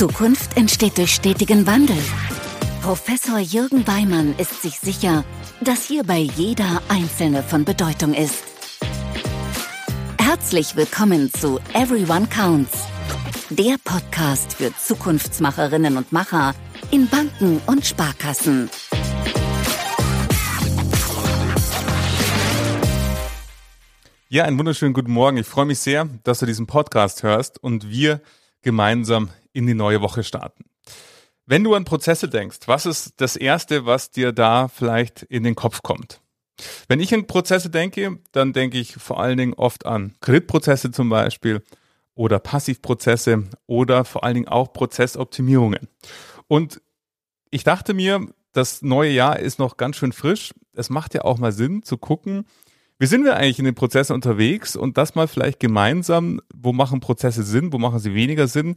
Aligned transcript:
Zukunft 0.00 0.56
entsteht 0.56 0.96
durch 0.96 1.14
stetigen 1.14 1.66
Wandel. 1.66 1.98
Professor 2.80 3.38
Jürgen 3.38 3.86
Weimann 3.86 4.34
ist 4.38 4.62
sich 4.62 4.78
sicher, 4.78 5.24
dass 5.60 5.84
hierbei 5.84 6.20
jeder 6.36 6.80
Einzelne 6.88 7.42
von 7.42 7.66
Bedeutung 7.66 8.14
ist. 8.14 8.42
Herzlich 10.18 10.74
willkommen 10.74 11.30
zu 11.32 11.60
Everyone 11.74 12.26
Counts, 12.28 12.78
der 13.50 13.76
Podcast 13.84 14.54
für 14.54 14.72
Zukunftsmacherinnen 14.74 15.98
und 15.98 16.12
Macher 16.12 16.54
in 16.90 17.06
Banken 17.06 17.60
und 17.66 17.84
Sparkassen. 17.84 18.70
Ja, 24.32 24.44
einen 24.44 24.60
wunderschönen 24.60 24.94
guten 24.94 25.10
Morgen. 25.10 25.38
Ich 25.38 25.46
freue 25.48 25.64
mich 25.64 25.80
sehr, 25.80 26.08
dass 26.22 26.38
du 26.38 26.46
diesen 26.46 26.68
Podcast 26.68 27.24
hörst 27.24 27.60
und 27.60 27.90
wir 27.90 28.20
gemeinsam 28.62 29.30
in 29.52 29.66
die 29.66 29.74
neue 29.74 30.02
Woche 30.02 30.22
starten. 30.22 30.66
Wenn 31.46 31.64
du 31.64 31.74
an 31.74 31.84
Prozesse 31.84 32.28
denkst, 32.28 32.58
was 32.66 32.86
ist 32.86 33.14
das 33.16 33.34
Erste, 33.34 33.86
was 33.86 34.12
dir 34.12 34.30
da 34.30 34.68
vielleicht 34.68 35.24
in 35.24 35.42
den 35.42 35.56
Kopf 35.56 35.82
kommt? 35.82 36.20
Wenn 36.86 37.00
ich 37.00 37.12
an 37.12 37.26
Prozesse 37.26 37.70
denke, 37.70 38.20
dann 38.30 38.52
denke 38.52 38.78
ich 38.78 38.94
vor 38.94 39.18
allen 39.18 39.36
Dingen 39.36 39.54
oft 39.54 39.84
an 39.84 40.14
Kreditprozesse 40.20 40.92
zum 40.92 41.08
Beispiel 41.08 41.64
oder 42.14 42.38
Passivprozesse 42.38 43.48
oder 43.66 44.04
vor 44.04 44.22
allen 44.22 44.34
Dingen 44.34 44.48
auch 44.48 44.72
Prozessoptimierungen. 44.72 45.88
Und 46.46 46.80
ich 47.50 47.64
dachte 47.64 47.94
mir, 47.94 48.28
das 48.52 48.80
neue 48.82 49.10
Jahr 49.10 49.40
ist 49.40 49.58
noch 49.58 49.76
ganz 49.76 49.96
schön 49.96 50.12
frisch. 50.12 50.54
Es 50.72 50.88
macht 50.88 51.14
ja 51.14 51.22
auch 51.22 51.38
mal 51.38 51.50
Sinn 51.50 51.82
zu 51.82 51.98
gucken, 51.98 52.44
wie 53.00 53.06
sind 53.06 53.24
wir 53.24 53.36
eigentlich 53.36 53.58
in 53.58 53.64
den 53.64 53.74
Prozessen 53.74 54.12
unterwegs 54.12 54.76
und 54.76 54.98
das 54.98 55.14
mal 55.14 55.26
vielleicht 55.26 55.58
gemeinsam, 55.58 56.42
wo 56.54 56.74
machen 56.74 57.00
Prozesse 57.00 57.42
Sinn, 57.44 57.72
wo 57.72 57.78
machen 57.78 57.98
sie 57.98 58.14
weniger 58.14 58.46
Sinn, 58.46 58.74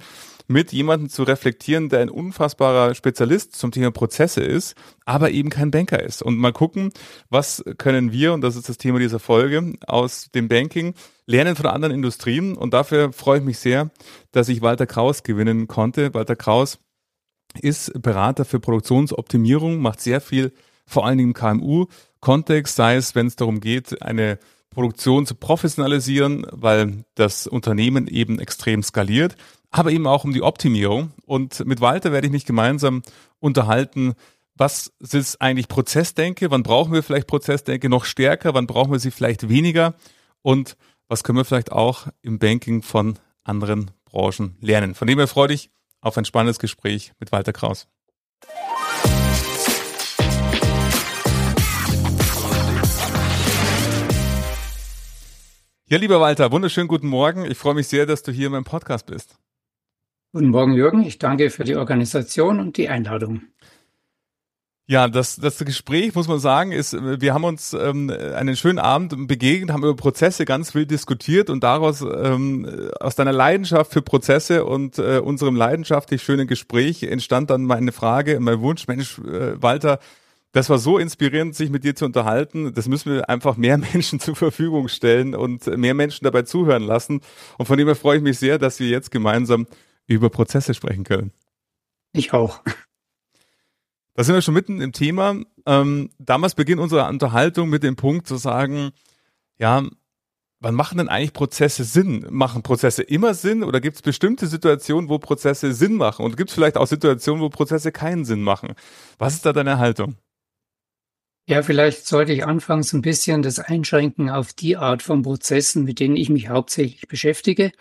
mit 0.47 0.71
jemandem 0.71 1.09
zu 1.09 1.23
reflektieren, 1.23 1.89
der 1.89 1.99
ein 1.99 2.09
unfassbarer 2.09 2.95
Spezialist 2.95 3.53
zum 3.53 3.71
Thema 3.71 3.91
Prozesse 3.91 4.41
ist, 4.41 4.75
aber 5.03 5.31
eben 5.31 5.49
kein 5.49 5.71
Banker 5.71 6.01
ist. 6.01 6.23
Und 6.23 6.37
mal 6.37 6.53
gucken, 6.53 6.93
was 7.29 7.65
können 7.77 8.13
wir, 8.13 8.31
und 8.31 8.39
das 8.39 8.55
ist 8.55 8.69
das 8.69 8.77
Thema 8.77 8.99
dieser 8.99 9.19
Folge, 9.19 9.73
aus 9.87 10.31
dem 10.33 10.47
Banking 10.47 10.93
lernen 11.25 11.57
von 11.57 11.65
anderen 11.65 11.93
Industrien. 11.93 12.55
Und 12.55 12.73
dafür 12.73 13.11
freue 13.11 13.39
ich 13.39 13.43
mich 13.43 13.59
sehr, 13.59 13.91
dass 14.31 14.47
ich 14.47 14.61
Walter 14.61 14.85
Kraus 14.85 15.23
gewinnen 15.23 15.67
konnte. 15.67 16.13
Walter 16.13 16.37
Kraus 16.37 16.79
ist 17.59 17.91
Berater 18.01 18.45
für 18.45 18.61
Produktionsoptimierung, 18.61 19.81
macht 19.81 19.99
sehr 19.99 20.21
viel, 20.21 20.53
vor 20.85 21.05
allen 21.05 21.17
Dingen 21.17 21.31
im 21.31 21.33
KMU 21.33 21.87
Kontext, 22.23 22.77
sei 22.77 22.95
es, 22.95 23.15
wenn 23.15 23.27
es 23.27 23.35
darum 23.35 23.59
geht, 23.59 24.01
eine 24.01 24.39
Produktion 24.69 25.25
zu 25.25 25.35
professionalisieren, 25.35 26.47
weil 26.51 27.03
das 27.15 27.47
Unternehmen 27.47 28.07
eben 28.07 28.39
extrem 28.39 28.81
skaliert, 28.81 29.35
aber 29.71 29.91
eben 29.91 30.07
auch 30.07 30.23
um 30.23 30.31
die 30.31 30.41
Optimierung. 30.41 31.11
Und 31.25 31.65
mit 31.65 31.81
Walter 31.81 32.13
werde 32.13 32.27
ich 32.27 32.31
mich 32.31 32.45
gemeinsam 32.45 33.01
unterhalten, 33.39 34.13
was 34.55 34.93
ist 35.01 35.41
eigentlich 35.41 35.67
Prozessdenke, 35.67 36.49
wann 36.49 36.63
brauchen 36.63 36.93
wir 36.93 37.03
vielleicht 37.03 37.27
Prozessdenke 37.27 37.89
noch 37.89 38.05
stärker, 38.05 38.53
wann 38.53 38.67
brauchen 38.67 38.93
wir 38.93 38.99
sie 38.99 39.11
vielleicht 39.11 39.49
weniger 39.49 39.93
und 40.41 40.77
was 41.09 41.25
können 41.25 41.39
wir 41.39 41.45
vielleicht 41.45 41.73
auch 41.73 42.07
im 42.21 42.39
Banking 42.39 42.83
von 42.83 43.19
anderen 43.43 43.91
Branchen 44.05 44.55
lernen. 44.61 44.95
Von 44.95 45.09
dem 45.09 45.17
her 45.17 45.27
freue 45.27 45.51
ich 45.51 45.71
auf 45.99 46.17
ein 46.17 46.23
spannendes 46.23 46.59
Gespräch 46.59 47.11
mit 47.19 47.33
Walter 47.33 47.51
Kraus. 47.51 47.89
Ja, 55.93 55.99
lieber 55.99 56.19
Walter, 56.19 56.51
wunderschönen 56.51 56.87
guten 56.87 57.05
Morgen. 57.05 57.45
Ich 57.45 57.55
freue 57.55 57.75
mich 57.75 57.87
sehr, 57.87 58.07
dass 58.07 58.23
du 58.23 58.31
hier 58.31 58.47
in 58.47 58.53
meinem 58.53 58.63
Podcast 58.63 59.05
bist. 59.05 59.37
Guten 60.31 60.49
Morgen, 60.49 60.73
Jürgen. 60.73 61.03
Ich 61.03 61.19
danke 61.19 61.51
für 61.51 61.65
die 61.65 61.75
Organisation 61.75 62.59
und 62.59 62.77
die 62.77 62.89
Einladung. 62.89 63.43
Ja, 64.87 65.07
das, 65.07 65.35
das 65.35 65.59
Gespräch, 65.59 66.15
muss 66.15 66.27
man 66.27 66.39
sagen, 66.39 66.71
ist, 66.71 66.93
wir 66.93 67.35
haben 67.35 67.43
uns 67.43 67.73
ähm, 67.73 68.09
einen 68.09 68.55
schönen 68.55 68.79
Abend 68.79 69.27
begegnet, 69.27 69.69
haben 69.69 69.83
über 69.83 69.95
Prozesse 69.95 70.45
ganz 70.45 70.73
wild 70.73 70.89
diskutiert 70.89 71.51
und 71.51 71.63
daraus, 71.63 72.01
ähm, 72.01 72.89
aus 72.99 73.13
deiner 73.13 73.31
Leidenschaft 73.31 73.93
für 73.93 74.01
Prozesse 74.01 74.65
und 74.65 74.97
äh, 74.97 75.19
unserem 75.19 75.55
leidenschaftlich 75.55 76.23
schönen 76.23 76.47
Gespräch 76.47 77.03
entstand 77.03 77.51
dann 77.51 77.65
meine 77.65 77.91
Frage, 77.91 78.39
mein 78.39 78.61
Wunsch, 78.61 78.87
Mensch, 78.87 79.19
äh, 79.19 79.61
Walter, 79.61 79.99
das 80.53 80.69
war 80.69 80.77
so 80.77 80.99
inspirierend, 80.99 81.55
sich 81.55 81.71
mit 81.71 81.83
dir 81.83 81.95
zu 81.95 82.05
unterhalten. 82.05 82.73
Das 82.75 82.87
müssen 82.87 83.11
wir 83.11 83.29
einfach 83.29 83.57
mehr 83.57 83.77
Menschen 83.93 84.19
zur 84.19 84.35
Verfügung 84.35 84.87
stellen 84.87 85.35
und 85.35 85.65
mehr 85.77 85.95
Menschen 85.95 86.23
dabei 86.23 86.43
zuhören 86.43 86.83
lassen. 86.83 87.21
Und 87.57 87.65
von 87.65 87.77
dem 87.77 87.87
her 87.87 87.95
freue 87.95 88.17
ich 88.17 88.23
mich 88.23 88.39
sehr, 88.39 88.59
dass 88.59 88.79
wir 88.79 88.87
jetzt 88.87 89.11
gemeinsam 89.11 89.67
über 90.07 90.29
Prozesse 90.29 90.73
sprechen 90.73 91.03
können. 91.03 91.31
Ich 92.13 92.33
auch. 92.33 92.61
Da 94.13 94.23
sind 94.23 94.35
wir 94.35 94.43
schon 94.43 94.53
mitten 94.53 94.79
im 94.79 94.91
Thema. 94.91 95.37
Ähm, 95.65 96.11
damals 96.19 96.53
beginnt 96.53 96.79
unsere 96.79 97.07
Unterhaltung 97.07 97.69
mit 97.69 97.81
dem 97.81 97.95
Punkt 97.95 98.27
zu 98.27 98.35
sagen, 98.35 98.91
ja, 99.57 99.83
wann 100.59 100.75
machen 100.75 100.99
denn 100.99 101.09
eigentlich 101.09 101.33
Prozesse 101.33 101.83
Sinn? 101.83 102.27
Machen 102.29 102.61
Prozesse 102.61 103.01
immer 103.01 103.33
Sinn 103.33 103.63
oder 103.63 103.81
gibt 103.81 103.95
es 103.95 104.01
bestimmte 104.03 104.45
Situationen, 104.45 105.09
wo 105.09 105.17
Prozesse 105.17 105.73
Sinn 105.73 105.95
machen? 105.95 106.23
Und 106.23 106.37
gibt 106.37 106.51
es 106.51 106.53
vielleicht 106.53 106.77
auch 106.77 106.85
Situationen, 106.85 107.41
wo 107.41 107.49
Prozesse 107.49 107.91
keinen 107.91 108.23
Sinn 108.23 108.43
machen? 108.43 108.75
Was 109.17 109.33
ist 109.33 109.47
da 109.47 109.53
deine 109.53 109.79
Haltung? 109.79 110.15
Ja, 111.45 111.61
vielleicht 111.61 112.07
sollte 112.07 112.31
ich 112.31 112.45
anfangs 112.45 112.93
ein 112.93 113.01
bisschen 113.01 113.41
das 113.41 113.59
einschränken 113.59 114.29
auf 114.29 114.53
die 114.53 114.77
Art 114.77 115.01
von 115.01 115.23
Prozessen, 115.23 115.83
mit 115.83 115.99
denen 115.99 116.15
ich 116.15 116.29
mich 116.29 116.47
hauptsächlich 116.47 117.07
beschäftige. 117.09 117.73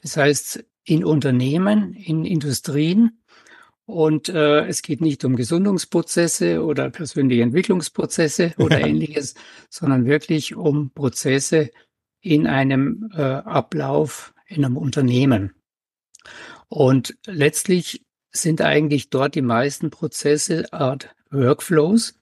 Das 0.00 0.16
heißt, 0.16 0.64
in 0.84 1.04
Unternehmen, 1.04 1.94
in 1.94 2.24
Industrien. 2.24 3.20
Und 3.86 4.28
äh, 4.28 4.66
es 4.66 4.82
geht 4.82 5.00
nicht 5.00 5.24
um 5.24 5.34
Gesundungsprozesse 5.34 6.62
oder 6.62 6.90
persönliche 6.90 7.42
Entwicklungsprozesse 7.42 8.54
oder 8.58 8.80
ähnliches, 8.80 9.34
sondern 9.68 10.04
wirklich 10.04 10.54
um 10.54 10.90
Prozesse 10.92 11.70
in 12.20 12.46
einem 12.46 13.10
äh, 13.14 13.22
Ablauf 13.22 14.34
in 14.46 14.64
einem 14.64 14.76
Unternehmen. 14.76 15.54
Und 16.68 17.16
letztlich 17.26 18.04
sind 18.30 18.60
eigentlich 18.60 19.10
dort 19.10 19.34
die 19.34 19.42
meisten 19.42 19.90
Prozesse 19.90 20.72
Art 20.72 21.14
Workflows, 21.30 22.18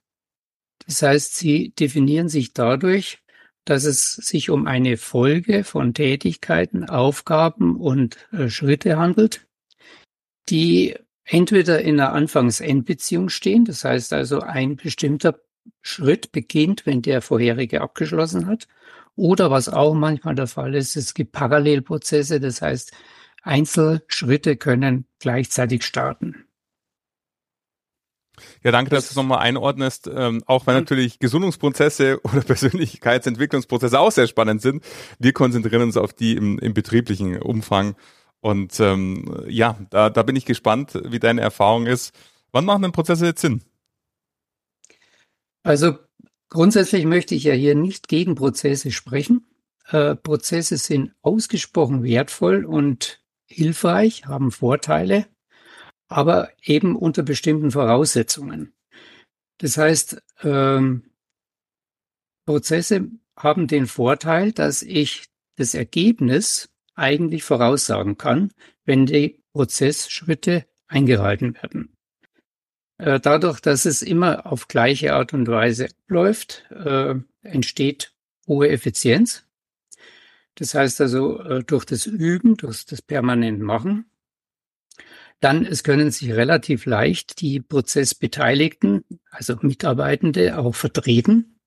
das 0.87 1.01
heißt, 1.01 1.35
sie 1.35 1.71
definieren 1.71 2.29
sich 2.29 2.53
dadurch, 2.53 3.19
dass 3.65 3.83
es 3.83 4.13
sich 4.13 4.49
um 4.49 4.65
eine 4.65 4.95
Folge 4.95 5.65
von 5.65 5.93
Tätigkeiten, 5.93 6.89
Aufgaben 6.89 7.75
und 7.75 8.17
äh, 8.31 8.49
Schritte 8.49 8.97
handelt, 8.97 9.45
die 10.49 10.95
entweder 11.25 11.81
in 11.81 11.99
einer 11.99 12.13
Anfangs-Endbeziehung 12.13 13.27
stehen, 13.27 13.65
das 13.65 13.83
heißt 13.83 14.13
also 14.13 14.39
ein 14.39 14.77
bestimmter 14.77 15.39
Schritt 15.81 16.31
beginnt, 16.31 16.85
wenn 16.85 17.01
der 17.01 17.21
vorherige 17.21 17.81
abgeschlossen 17.81 18.47
hat, 18.47 18.69
oder 19.17 19.51
was 19.51 19.67
auch 19.67 19.93
manchmal 19.93 20.35
der 20.35 20.47
Fall 20.47 20.73
ist, 20.75 20.95
es 20.95 21.13
gibt 21.13 21.33
Parallelprozesse, 21.33 22.39
das 22.39 22.61
heißt 22.61 22.93
Einzelschritte 23.43 24.55
können 24.55 25.05
gleichzeitig 25.19 25.83
starten. 25.83 26.46
Ja, 28.63 28.71
danke, 28.71 28.91
dass 28.91 29.05
du 29.05 29.11
es 29.11 29.15
nochmal 29.15 29.39
einordnest. 29.39 30.09
Ähm, 30.13 30.43
auch 30.45 30.67
wenn 30.67 30.75
mhm. 30.75 30.81
natürlich 30.81 31.19
Gesundungsprozesse 31.19 32.19
oder 32.23 32.41
Persönlichkeitsentwicklungsprozesse 32.41 33.99
auch 33.99 34.11
sehr 34.11 34.27
spannend 34.27 34.61
sind. 34.61 34.83
Wir 35.19 35.33
konzentrieren 35.33 35.83
uns 35.83 35.97
auf 35.97 36.13
die 36.13 36.35
im, 36.35 36.59
im 36.59 36.73
betrieblichen 36.73 37.41
Umfang. 37.41 37.95
Und 38.39 38.79
ähm, 38.79 39.43
ja, 39.47 39.77
da, 39.89 40.09
da 40.09 40.23
bin 40.23 40.35
ich 40.35 40.45
gespannt, 40.45 40.99
wie 41.05 41.19
deine 41.19 41.41
Erfahrung 41.41 41.85
ist. 41.85 42.13
Wann 42.51 42.65
machen 42.65 42.83
denn 42.83 42.91
Prozesse 42.91 43.25
jetzt 43.25 43.41
Sinn? 43.41 43.61
Also 45.63 45.97
grundsätzlich 46.49 47.05
möchte 47.05 47.35
ich 47.35 47.43
ja 47.43 47.53
hier 47.53 47.75
nicht 47.75 48.07
gegen 48.07 48.35
Prozesse 48.35 48.91
sprechen. 48.91 49.47
Äh, 49.89 50.15
Prozesse 50.15 50.77
sind 50.77 51.13
ausgesprochen 51.21 52.03
wertvoll 52.03 52.65
und 52.65 53.21
hilfreich, 53.45 54.25
haben 54.25 54.51
Vorteile 54.51 55.25
aber 56.07 56.49
eben 56.61 56.95
unter 56.95 57.23
bestimmten 57.23 57.71
Voraussetzungen. 57.71 58.73
Das 59.57 59.77
heißt, 59.77 60.21
ähm, 60.43 61.09
Prozesse 62.45 63.09
haben 63.35 63.67
den 63.67 63.87
Vorteil, 63.87 64.51
dass 64.51 64.81
ich 64.81 65.25
das 65.57 65.73
Ergebnis 65.73 66.69
eigentlich 66.95 67.43
voraussagen 67.43 68.17
kann, 68.17 68.51
wenn 68.85 69.05
die 69.05 69.43
Prozessschritte 69.53 70.65
eingehalten 70.87 71.55
werden. 71.55 71.93
Äh, 72.97 73.19
dadurch, 73.19 73.59
dass 73.59 73.85
es 73.85 74.01
immer 74.01 74.45
auf 74.45 74.67
gleiche 74.67 75.13
Art 75.13 75.33
und 75.33 75.47
Weise 75.47 75.89
läuft, 76.07 76.65
äh, 76.71 77.15
entsteht 77.41 78.13
hohe 78.47 78.69
Effizienz. 78.69 79.45
Das 80.55 80.73
heißt 80.73 81.01
also, 81.01 81.39
äh, 81.41 81.63
durch 81.63 81.85
das 81.85 82.07
Üben, 82.07 82.57
durch 82.57 82.85
das 82.85 83.01
permanent 83.01 83.59
Machen 83.59 84.09
dann 85.39 85.65
es 85.65 85.83
können 85.83 86.09
sich 86.11 86.33
relativ 86.33 86.85
leicht 86.85 87.41
die 87.41 87.59
Prozessbeteiligten, 87.59 89.03
also 89.29 89.55
Mitarbeitende, 89.61 90.57
auch 90.57 90.73
vertreten, 90.73 91.59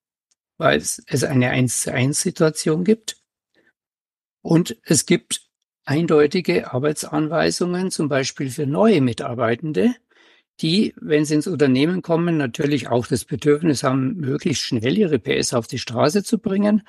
weil 0.59 0.79
es, 0.79 1.25
eine 1.25 1.51
1 1.51 1.83
zu 1.83 1.93
1 1.93 2.21
Situation 2.21 2.85
gibt. 2.85 3.17
Und 4.43 4.77
es 4.85 5.07
gibt 5.07 5.49
eindeutige 5.85 6.73
Arbeitsanweisungen, 6.73 7.91
zum 7.91 8.09
Beispiel 8.09 8.51
für 8.51 8.67
neue 8.67 9.01
Mitarbeitende, 9.01 9.95
die, 10.61 10.95
wenn 11.01 11.25
sie 11.25 11.35
ins 11.35 11.47
Unternehmen 11.47 12.03
kommen, 12.03 12.37
natürlich 12.37 12.89
auch 12.89 13.07
das 13.07 13.25
Bedürfnis 13.25 13.83
haben, 13.83 14.17
möglichst 14.17 14.65
schnell 14.65 14.99
ihre 14.99 15.19
PS 15.19 15.55
auf 15.55 15.67
die 15.67 15.79
Straße 15.79 16.23
zu 16.23 16.39
bringen. 16.39 16.83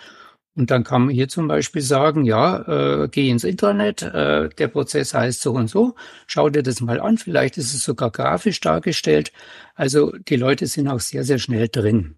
Und 0.56 0.70
dann 0.70 0.84
kann 0.84 1.04
man 1.06 1.16
hier 1.16 1.30
zum 1.30 1.48
Beispiel 1.48 1.82
sagen, 1.82 2.26
ja, 2.26 3.04
äh, 3.04 3.08
geh 3.10 3.30
ins 3.30 3.46
Internet, 3.46 4.02
äh, 4.02 4.50
der 4.50 4.68
Prozess 4.68 5.14
heißt 5.14 5.42
so 5.42 5.54
und 5.54 5.70
so, 5.70 5.96
schau 6.28 6.50
dir 6.50 6.62
das 6.62 6.82
mal 6.82 7.00
an, 7.00 7.18
vielleicht 7.18 7.58
ist 7.58 7.74
es 7.74 7.84
sogar 7.84 8.12
grafisch 8.12 8.60
dargestellt. 8.60 9.32
Also 9.76 10.12
die 10.12 10.36
Leute 10.36 10.68
sind 10.68 10.90
auch 10.90 11.00
sehr, 11.00 11.24
sehr 11.24 11.40
schnell 11.40 11.70
drin. 11.70 12.18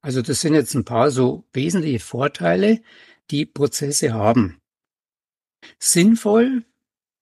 Also 0.00 0.22
das 0.22 0.40
sind 0.40 0.54
jetzt 0.54 0.74
ein 0.74 0.84
paar 0.84 1.10
so 1.10 1.44
wesentliche 1.52 1.98
Vorteile, 1.98 2.80
die 3.30 3.44
Prozesse 3.44 4.12
haben. 4.12 4.60
Sinnvoll, 5.80 6.64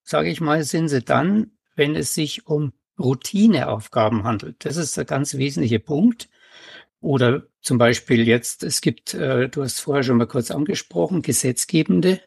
sage 0.02 0.28
ich 0.28 0.42
mal, 0.42 0.62
sind 0.64 0.88
sie 0.88 1.02
dann, 1.02 1.52
wenn 1.74 1.96
es 1.96 2.12
sich 2.14 2.46
um 2.46 2.72
Routineaufgaben 2.98 4.24
handelt. 4.24 4.64
Das 4.64 4.76
ist 4.76 4.96
der 4.96 5.06
ganz 5.06 5.34
wesentliche 5.34 5.80
Punkt. 5.80 6.28
Oder 7.00 7.46
zum 7.60 7.78
Beispiel 7.78 8.26
jetzt, 8.26 8.62
es 8.62 8.80
gibt, 8.80 9.14
äh, 9.14 9.48
du 9.48 9.62
hast 9.62 9.80
vorher 9.80 10.02
schon 10.02 10.16
mal 10.16 10.26
kurz 10.26 10.50
angesprochen, 10.50 11.22
gesetzgebende 11.22 12.20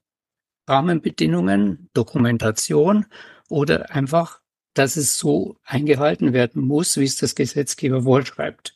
Rahmenbedingungen, 0.67 1.89
Dokumentation 1.93 3.05
oder 3.49 3.91
einfach, 3.91 4.41
dass 4.75 4.95
es 4.95 5.17
so 5.17 5.57
eingehalten 5.63 6.33
werden 6.33 6.61
muss, 6.61 6.97
wie 6.97 7.05
es 7.05 7.17
das 7.17 7.35
Gesetzgeber 7.35 8.03
vorschreibt. 8.03 8.75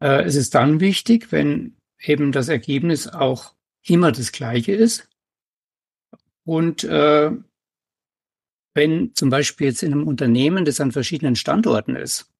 Äh, 0.00 0.24
es 0.24 0.34
ist 0.34 0.54
dann 0.54 0.80
wichtig, 0.80 1.30
wenn 1.30 1.76
eben 2.00 2.32
das 2.32 2.48
Ergebnis 2.48 3.06
auch 3.06 3.54
immer 3.82 4.12
das 4.12 4.32
gleiche 4.32 4.72
ist 4.72 5.08
und 6.44 6.84
äh, 6.84 7.30
wenn 8.74 9.14
zum 9.14 9.30
Beispiel 9.30 9.68
jetzt 9.68 9.82
in 9.82 9.92
einem 9.92 10.06
Unternehmen, 10.06 10.64
das 10.64 10.80
an 10.80 10.92
verschiedenen 10.92 11.36
Standorten 11.36 11.96
ist 11.96 12.32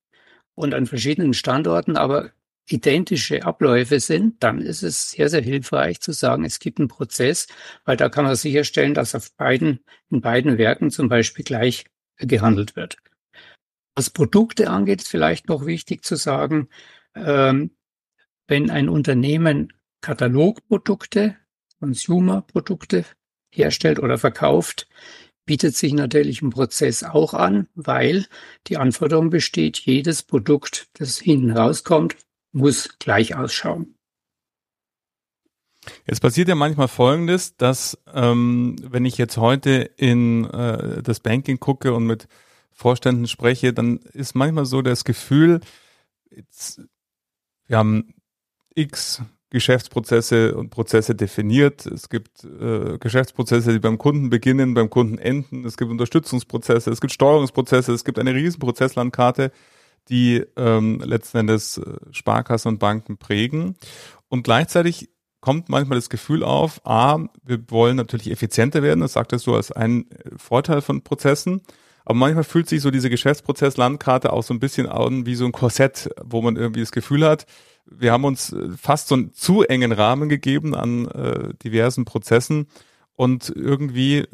und 0.58 0.74
an 0.74 0.86
verschiedenen 0.86 1.34
Standorten 1.34 1.96
aber 1.96 2.32
identische 2.68 3.44
Abläufe 3.44 4.00
sind, 4.00 4.42
dann 4.42 4.60
ist 4.60 4.82
es 4.82 5.10
sehr, 5.10 5.28
sehr 5.28 5.40
hilfreich 5.40 6.00
zu 6.00 6.12
sagen, 6.12 6.44
es 6.44 6.58
gibt 6.58 6.78
einen 6.78 6.88
Prozess, 6.88 7.46
weil 7.84 7.96
da 7.96 8.08
kann 8.08 8.24
man 8.24 8.36
sicherstellen, 8.36 8.92
dass 8.92 9.14
auf 9.14 9.32
beiden, 9.36 9.80
in 10.10 10.20
beiden 10.20 10.58
Werken 10.58 10.90
zum 10.90 11.08
Beispiel 11.08 11.44
gleich 11.44 11.86
gehandelt 12.18 12.76
wird. 12.76 12.96
Was 13.94 14.10
Produkte 14.10 14.68
angeht, 14.68 15.02
ist 15.02 15.08
vielleicht 15.08 15.48
noch 15.48 15.64
wichtig 15.64 16.04
zu 16.04 16.16
sagen, 16.16 16.68
ähm, 17.14 17.70
wenn 18.48 18.70
ein 18.70 18.88
Unternehmen 18.88 19.72
Katalogprodukte, 20.00 21.36
Consumer-Produkte 21.80 23.04
herstellt 23.50 23.98
oder 24.00 24.18
verkauft, 24.18 24.88
bietet 25.48 25.74
sich 25.74 25.94
natürlich 25.94 26.42
ein 26.42 26.50
Prozess 26.50 27.02
auch 27.02 27.32
an, 27.32 27.68
weil 27.74 28.26
die 28.66 28.76
Anforderung 28.76 29.30
besteht, 29.30 29.78
jedes 29.78 30.22
Produkt, 30.22 30.88
das 30.92 31.16
hinten 31.18 31.50
rauskommt, 31.52 32.16
muss 32.52 32.98
gleich 32.98 33.34
ausschauen. 33.34 33.94
Jetzt 36.06 36.20
passiert 36.20 36.48
ja 36.48 36.54
manchmal 36.54 36.88
Folgendes, 36.88 37.56
dass 37.56 37.96
ähm, 38.12 38.76
wenn 38.82 39.06
ich 39.06 39.16
jetzt 39.16 39.38
heute 39.38 39.90
in 39.96 40.44
äh, 40.44 41.02
das 41.02 41.20
Banking 41.20 41.58
gucke 41.58 41.94
und 41.94 42.04
mit 42.04 42.28
Vorständen 42.70 43.26
spreche, 43.26 43.72
dann 43.72 44.00
ist 44.12 44.34
manchmal 44.34 44.66
so 44.66 44.82
das 44.82 45.04
Gefühl, 45.04 45.60
jetzt, 46.30 46.82
wir 47.66 47.78
haben 47.78 48.12
x 48.74 49.22
Geschäftsprozesse 49.50 50.54
und 50.54 50.70
Prozesse 50.70 51.14
definiert. 51.14 51.86
Es 51.86 52.08
gibt 52.08 52.44
äh, 52.44 52.98
Geschäftsprozesse, 52.98 53.72
die 53.72 53.78
beim 53.78 53.96
Kunden 53.96 54.28
beginnen, 54.28 54.74
beim 54.74 54.90
Kunden 54.90 55.18
enden. 55.18 55.64
Es 55.64 55.76
gibt 55.76 55.90
Unterstützungsprozesse, 55.90 56.90
es 56.90 57.00
gibt 57.00 57.12
Steuerungsprozesse, 57.12 57.92
es 57.92 58.04
gibt 58.04 58.18
eine 58.18 58.34
riesen 58.34 58.60
Prozesslandkarte, 58.60 59.50
die 60.10 60.44
ähm, 60.56 61.00
letzten 61.00 61.38
Endes 61.38 61.78
äh, 61.78 61.96
Sparkassen 62.10 62.72
und 62.72 62.78
Banken 62.78 63.16
prägen. 63.16 63.76
Und 64.28 64.42
gleichzeitig 64.42 65.08
kommt 65.40 65.68
manchmal 65.70 65.96
das 65.96 66.10
Gefühl 66.10 66.44
auf, 66.44 66.80
a, 66.84 67.18
wir 67.42 67.70
wollen 67.70 67.96
natürlich 67.96 68.30
effizienter 68.30 68.82
werden, 68.82 69.00
das 69.00 69.14
sagt 69.14 69.32
er 69.32 69.38
so 69.38 69.54
als 69.54 69.72
ein 69.72 70.06
Vorteil 70.36 70.82
von 70.82 71.02
Prozessen. 71.02 71.62
Aber 72.04 72.18
manchmal 72.18 72.44
fühlt 72.44 72.68
sich 72.68 72.80
so 72.80 72.90
diese 72.90 73.10
Geschäftsprozesslandkarte 73.10 74.32
auch 74.32 74.42
so 74.42 74.54
ein 74.54 74.60
bisschen 74.60 74.86
an 74.86 75.26
wie 75.26 75.34
so 75.34 75.44
ein 75.44 75.52
Korsett, 75.52 76.10
wo 76.22 76.40
man 76.40 76.56
irgendwie 76.56 76.80
das 76.80 76.92
Gefühl 76.92 77.26
hat, 77.26 77.46
wir 77.90 78.12
haben 78.12 78.24
uns 78.24 78.52
äh, 78.52 78.70
fast 78.76 79.08
so 79.08 79.14
einen 79.14 79.32
zu 79.32 79.62
engen 79.62 79.92
Rahmen 79.92 80.28
gegeben 80.28 80.74
an 80.74 81.08
äh, 81.08 81.54
diversen 81.62 82.04
Prozessen 82.04 82.66
und 83.14 83.52
irgendwie 83.54 84.26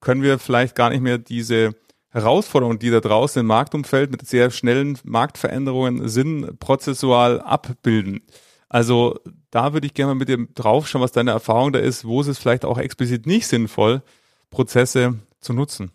können 0.00 0.22
wir 0.22 0.38
vielleicht 0.38 0.74
gar 0.74 0.90
nicht 0.90 1.00
mehr 1.00 1.18
diese 1.18 1.74
Herausforderungen, 2.10 2.78
die 2.78 2.90
da 2.90 3.00
draußen 3.00 3.40
im 3.40 3.46
Marktumfeld 3.46 4.10
mit 4.10 4.26
sehr 4.26 4.50
schnellen 4.50 4.98
Marktveränderungen 5.04 6.08
sind, 6.08 6.58
prozessual 6.58 7.40
abbilden. 7.40 8.20
Also 8.68 9.18
da 9.50 9.72
würde 9.72 9.86
ich 9.86 9.94
gerne 9.94 10.14
mal 10.14 10.18
mit 10.18 10.28
dir 10.28 10.46
draufschauen, 10.54 11.02
was 11.02 11.12
deine 11.12 11.32
Erfahrung 11.32 11.72
da 11.72 11.78
ist, 11.78 12.04
wo 12.04 12.20
ist 12.20 12.28
es 12.28 12.38
vielleicht 12.38 12.64
auch 12.64 12.78
explizit 12.78 13.26
nicht 13.26 13.46
sinnvoll, 13.46 14.02
Prozesse 14.50 15.18
zu 15.40 15.52
nutzen. 15.52 15.90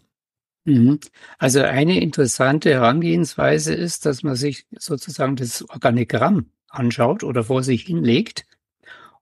Mhm. 0.65 0.99
Also 1.37 1.61
eine 1.61 1.99
interessante 1.99 2.71
Herangehensweise 2.71 3.73
ist, 3.73 4.05
dass 4.05 4.23
man 4.23 4.35
sich 4.35 4.65
sozusagen 4.77 5.35
das 5.35 5.67
Organigramm 5.69 6.47
anschaut 6.73 7.23
oder 7.23 7.43
vor 7.43 7.63
sich 7.63 7.83
hinlegt 7.83 8.45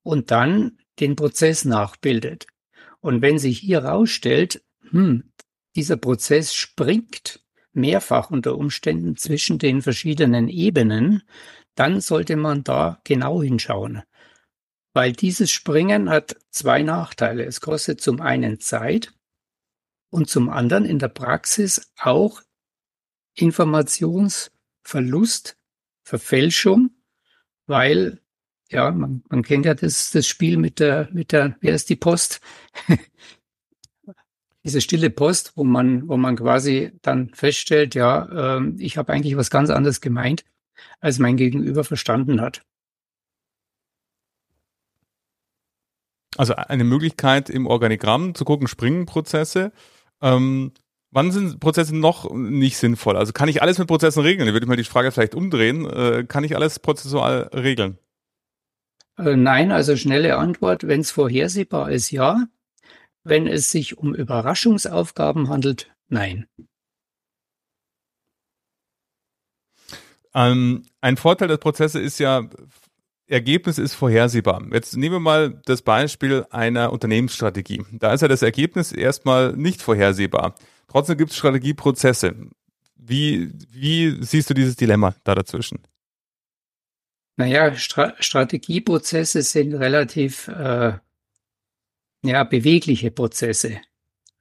und 0.03 0.31
dann 0.31 0.77
den 1.00 1.15
Prozess 1.15 1.65
nachbildet. 1.65 2.48
Und 3.00 3.21
wenn 3.21 3.39
sich 3.39 3.59
hier 3.59 3.83
herausstellt, 3.83 4.63
hm, 4.89 5.31
dieser 5.75 5.98
Prozess 5.98 6.53
springt 6.53 7.44
mehrfach 7.74 8.31
unter 8.31 8.57
Umständen 8.57 9.15
zwischen 9.15 9.57
den 9.57 9.81
verschiedenen 9.81 10.50
Ebenen, 10.50 11.24
dann 11.75 12.01
sollte 12.01 12.36
man 12.36 12.63
da 12.63 13.00
genau 13.06 13.42
hinschauen. 13.42 14.03
Weil 14.94 15.13
dieses 15.13 15.51
Springen 15.51 16.09
hat 16.09 16.36
zwei 16.50 16.83
Nachteile. 16.83 17.45
Es 17.45 17.62
kostet 17.62 18.01
zum 18.01 18.19
einen 18.19 18.59
Zeit 18.59 19.13
und 20.09 20.30
zum 20.30 20.50
anderen 20.50 20.83
in 20.83 21.00
der 21.00 21.07
Praxis 21.07 21.94
auch 21.98 22.42
Informationsverlust, 23.36 25.56
Verfälschung 26.03 27.00
weil 27.72 28.20
ja, 28.70 28.92
man, 28.92 29.24
man 29.30 29.42
kennt 29.44 29.66
ja 29.66 29.74
das, 29.74 30.12
das 30.12 30.28
Spiel 30.28 30.58
mit 30.58 30.80
der, 30.80 31.10
mit 31.12 31.32
der, 31.32 31.58
wer 31.62 31.74
ist 31.74 31.90
die 31.90 31.96
Post? 31.96 32.42
Diese 34.63 34.82
stille 34.82 35.10
Post, 35.10 35.54
wo 35.56 35.63
man, 35.63 36.08
wo 36.08 36.18
man 36.18 36.36
quasi 36.36 36.92
dann 37.01 37.34
feststellt, 37.34 37.96
ja, 37.96 38.58
ähm, 38.58 38.75
ich 38.80 38.98
habe 38.98 39.12
eigentlich 39.12 39.36
was 39.36 39.50
ganz 39.50 39.72
anderes 39.72 40.01
gemeint, 40.01 40.46
als 41.00 41.18
mein 41.18 41.36
Gegenüber 41.36 41.84
verstanden 41.84 42.42
hat. 42.42 42.62
Also 46.38 46.56
eine 46.56 46.84
Möglichkeit 46.84 47.50
im 47.50 47.66
Organigramm 47.68 48.36
zu 48.36 48.46
gucken, 48.46 48.68
springen 48.68 49.06
Prozesse. 49.06 49.72
Ähm, 50.22 50.72
Wann 51.13 51.32
sind 51.32 51.60
Prozesse 51.60 51.96
noch 51.96 52.34
nicht 52.34 52.77
sinnvoll? 52.77 53.18
Also 53.18 53.34
kann 53.34 53.50
ich 53.50 53.62
alles 53.62 53.77
mit 53.77 53.88
Prozessen 53.88 54.22
regeln? 54.24 54.48
Da 54.48 54.53
würde 54.53 54.63
ich 54.63 54.70
mal 54.70 54.77
die 54.77 54.86
Frage 54.86 55.12
vielleicht 55.12 55.36
umdrehen. 55.36 55.86
Äh, 55.86 56.25
kann 56.25 56.46
ich 56.46 56.56
alles 56.56 56.80
prozessual 56.80 57.50
regeln? 57.53 57.98
Äh, 59.18 59.36
nein, 59.36 59.72
also 59.72 59.98
schnelle 59.98 60.38
Antwort. 60.38 60.88
Wenn 60.88 61.01
es 61.01 61.12
vorhersehbar 61.12 61.91
ist, 61.91 62.12
ja. 62.12 62.46
Wenn 63.24 63.46
es 63.46 63.70
sich 63.72 63.98
um 63.98 64.15
Überraschungsaufgaben 64.15 65.50
handelt, 65.50 65.91
nein. 66.08 66.48
Ähm, 70.34 70.86
ein 71.01 71.18
Vorteil 71.18 71.50
der 71.50 71.58
Prozesse 71.58 72.00
ist 72.00 72.20
ja, 72.20 72.50
Ergebnis 73.32 73.78
ist 73.78 73.94
vorhersehbar. 73.94 74.62
Jetzt 74.72 74.96
nehmen 74.98 75.16
wir 75.16 75.20
mal 75.20 75.62
das 75.66 75.82
Beispiel 75.82 76.46
einer 76.50 76.92
Unternehmensstrategie. 76.92 77.84
Da 77.92 78.14
ist 78.14 78.22
ja 78.22 78.28
das 78.28 78.42
Ergebnis 78.42 78.92
erstmal 78.92 79.54
nicht 79.54 79.82
vorhersehbar. 79.82 80.56
Trotzdem 80.88 81.18
gibt 81.18 81.32
es 81.32 81.38
Strategieprozesse. 81.38 82.36
Wie, 82.96 83.52
wie 83.72 84.18
siehst 84.24 84.50
du 84.50 84.54
dieses 84.54 84.76
Dilemma 84.76 85.16
da 85.24 85.34
dazwischen? 85.34 85.80
Naja, 87.38 87.74
Stra 87.76 88.14
Strategieprozesse 88.20 89.42
sind 89.42 89.74
relativ 89.74 90.48
äh, 90.50 90.94
ja, 92.24 92.44
bewegliche 92.44 93.10
Prozesse. 93.10 93.82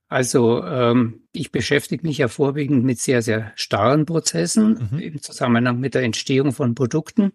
Also 0.09 0.65
ähm, 0.65 1.23
ich 1.33 1.53
beschäftige 1.53 2.05
mich 2.05 2.19
ja 2.19 2.27
vorwiegend 2.27 2.85
mit 2.85 2.99
sehr, 2.99 3.23
sehr 3.23 3.53
starren 3.55 4.07
Prozessen 4.07 4.89
mhm. 4.91 4.99
im 4.99 5.23
Zusammenhang 5.23 5.79
mit 5.79 5.95
der 5.95 6.03
Entstehung 6.03 6.51
von 6.53 6.75
Produkten. 6.75 7.33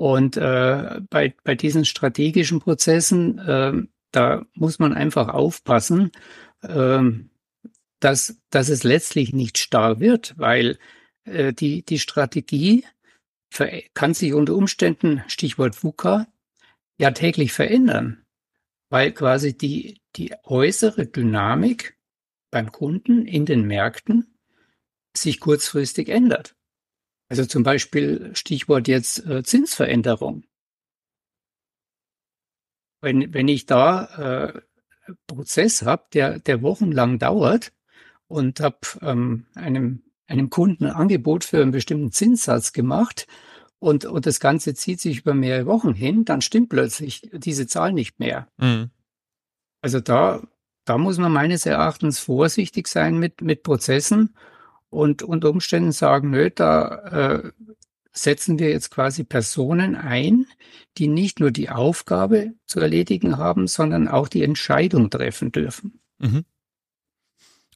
Und 0.00 0.38
äh, 0.38 1.02
bei, 1.10 1.34
bei 1.44 1.54
diesen 1.54 1.84
strategischen 1.84 2.58
Prozessen, 2.58 3.38
äh, 3.38 3.72
da 4.12 4.46
muss 4.54 4.78
man 4.78 4.94
einfach 4.94 5.28
aufpassen, 5.28 6.10
ähm, 6.62 7.28
dass, 7.98 8.40
dass 8.48 8.70
es 8.70 8.82
letztlich 8.82 9.34
nicht 9.34 9.58
starr 9.58 10.00
wird, 10.00 10.32
weil 10.38 10.78
äh, 11.24 11.52
die, 11.52 11.84
die 11.84 11.98
Strategie 11.98 12.86
kann 13.92 14.14
sich 14.14 14.32
unter 14.32 14.54
Umständen, 14.54 15.22
Stichwort 15.26 15.84
VUCA, 15.84 16.26
ja 16.98 17.10
täglich 17.10 17.52
verändern. 17.52 18.24
weil 18.90 19.12
quasi 19.12 19.56
die, 19.56 20.00
die 20.16 20.34
äußere 20.44 21.06
Dynamik 21.06 21.98
beim 22.50 22.72
Kunden 22.72 23.26
in 23.26 23.46
den 23.46 23.66
Märkten 23.66 24.34
sich 25.14 25.40
kurzfristig 25.40 26.08
ändert. 26.08 26.56
Also 27.30 27.46
zum 27.46 27.62
Beispiel 27.62 28.32
Stichwort 28.34 28.88
jetzt 28.88 29.24
äh, 29.24 29.44
Zinsveränderung. 29.44 30.42
Wenn, 33.00 33.32
wenn 33.32 33.46
ich 33.46 33.66
da 33.66 34.52
äh, 34.52 34.60
Prozess 35.28 35.82
habe, 35.82 36.06
der, 36.12 36.40
der 36.40 36.60
wochenlang 36.60 37.20
dauert 37.20 37.72
und 38.26 38.58
habe 38.58 38.78
ähm, 39.00 39.46
einem, 39.54 40.02
einem 40.26 40.50
Kunden 40.50 40.86
ein 40.86 40.92
Angebot 40.92 41.44
für 41.44 41.62
einen 41.62 41.70
bestimmten 41.70 42.10
Zinssatz 42.10 42.72
gemacht 42.72 43.28
und, 43.78 44.04
und 44.04 44.26
das 44.26 44.40
Ganze 44.40 44.74
zieht 44.74 45.00
sich 45.00 45.20
über 45.20 45.32
mehrere 45.32 45.66
Wochen 45.66 45.94
hin, 45.94 46.24
dann 46.24 46.42
stimmt 46.42 46.68
plötzlich 46.68 47.30
diese 47.32 47.68
Zahl 47.68 47.92
nicht 47.92 48.18
mehr. 48.18 48.48
Mhm. 48.58 48.90
Also 49.82 50.00
da, 50.00 50.42
da 50.84 50.98
muss 50.98 51.18
man 51.18 51.32
meines 51.32 51.64
Erachtens 51.64 52.18
vorsichtig 52.18 52.88
sein 52.88 53.18
mit, 53.18 53.40
mit 53.40 53.62
Prozessen 53.62 54.34
und 54.90 55.22
unter 55.22 55.50
Umständen 55.50 55.92
sagen, 55.92 56.30
nö, 56.30 56.50
da 56.50 57.42
äh, 57.42 57.50
setzen 58.12 58.58
wir 58.58 58.70
jetzt 58.70 58.90
quasi 58.90 59.24
Personen 59.24 59.94
ein, 59.94 60.46
die 60.98 61.06
nicht 61.06 61.40
nur 61.40 61.50
die 61.50 61.70
Aufgabe 61.70 62.52
zu 62.66 62.80
erledigen 62.80 63.38
haben, 63.38 63.68
sondern 63.68 64.08
auch 64.08 64.28
die 64.28 64.42
Entscheidung 64.42 65.10
treffen 65.10 65.52
dürfen. 65.52 66.00
Mhm. 66.18 66.44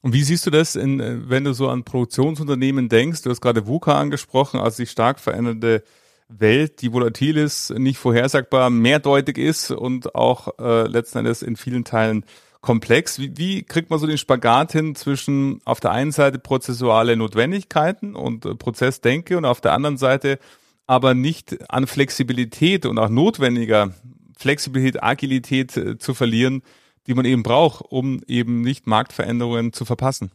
Und 0.01 0.13
wie 0.13 0.23
siehst 0.23 0.45
du 0.45 0.51
das, 0.51 0.75
in, 0.75 0.99
äh, 0.99 1.29
wenn 1.29 1.45
du 1.45 1.53
so 1.53 1.69
an 1.69 1.83
Produktionsunternehmen 1.83 2.89
denkst? 2.89 3.23
Du 3.23 3.29
hast 3.29 3.41
gerade 3.41 3.65
VUCA 3.65 3.99
angesprochen, 3.99 4.59
also 4.59 4.83
die 4.83 4.87
stark 4.87 5.19
veränderte 5.19 5.83
Welt, 6.27 6.81
die 6.81 6.91
volatil 6.91 7.37
ist, 7.37 7.71
nicht 7.71 7.97
vorhersagbar, 7.97 8.69
mehrdeutig 8.69 9.37
ist 9.37 9.71
und 9.71 10.15
auch 10.15 10.59
äh, 10.59 10.87
letzten 10.87 11.19
Endes 11.19 11.41
in 11.41 11.55
vielen 11.55 11.85
Teilen 11.85 12.25
komplex. 12.65 13.19
Wie, 13.19 13.37
wie 13.37 13.63
kriegt 13.63 13.91
man 13.91 13.99
so 13.99 14.07
den 14.07 14.17
Spagat 14.17 14.71
hin 14.71 14.95
zwischen 14.95 15.61
auf 15.65 15.79
der 15.79 15.91
einen 15.91 16.11
Seite 16.11 16.39
prozessuale 16.39 17.15
Notwendigkeiten 17.15 18.15
und 18.15 18.43
äh, 18.45 18.55
Prozessdenke 18.55 19.37
und 19.37 19.45
auf 19.45 19.61
der 19.61 19.73
anderen 19.73 19.97
Seite 19.97 20.39
aber 20.87 21.13
nicht 21.13 21.69
an 21.71 21.85
Flexibilität 21.85 22.87
und 22.87 22.97
auch 22.97 23.09
notwendiger 23.09 23.93
Flexibilität, 24.35 25.03
Agilität 25.03 25.77
äh, 25.77 25.99
zu 25.99 26.15
verlieren, 26.15 26.63
die 27.05 27.13
man 27.13 27.25
eben 27.25 27.43
braucht, 27.43 27.85
um 27.87 28.23
eben 28.27 28.61
nicht 28.61 28.87
Marktveränderungen 28.87 29.71
zu 29.71 29.85
verpassen? 29.85 30.31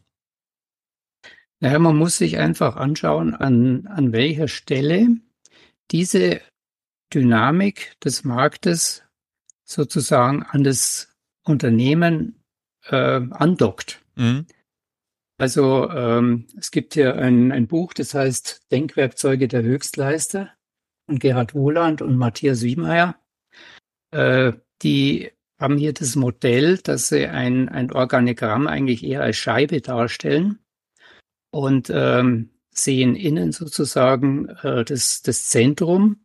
Naja, 1.58 1.80
man 1.80 1.96
muss 1.96 2.16
sich 2.16 2.38
einfach 2.38 2.76
anschauen, 2.76 3.34
an, 3.34 3.88
an 3.88 4.12
welcher 4.12 4.46
Stelle 4.46 5.16
diese 5.90 6.40
Dynamik 7.12 7.96
des 8.04 8.22
Marktes 8.22 9.02
sozusagen 9.64 10.44
an 10.44 10.62
das 10.62 11.09
Unternehmen 11.50 12.40
äh, 12.86 13.20
andockt. 13.30 14.00
Mhm. 14.16 14.46
Also 15.38 15.88
ähm, 15.90 16.46
es 16.58 16.70
gibt 16.70 16.94
hier 16.94 17.16
ein, 17.16 17.50
ein 17.50 17.66
Buch, 17.66 17.94
das 17.94 18.12
heißt 18.12 18.70
Denkwerkzeuge 18.70 19.48
der 19.48 19.62
Höchstleister 19.62 20.50
von 21.06 21.18
Gerhard 21.18 21.54
Wohland 21.54 22.02
und 22.02 22.16
Matthias 22.16 22.62
Wiemeyer. 22.62 23.16
Äh, 24.10 24.52
die 24.82 25.30
haben 25.58 25.78
hier 25.78 25.94
das 25.94 26.14
Modell, 26.14 26.78
dass 26.78 27.08
sie 27.08 27.26
ein, 27.26 27.68
ein 27.68 27.90
Organigramm 27.90 28.66
eigentlich 28.66 29.02
eher 29.02 29.22
als 29.22 29.36
Scheibe 29.36 29.80
darstellen 29.80 30.58
und 31.50 31.90
ähm, 31.90 32.50
sehen 32.70 33.14
innen 33.16 33.52
sozusagen 33.52 34.48
äh, 34.62 34.84
das, 34.84 35.22
das 35.22 35.48
Zentrum, 35.48 36.20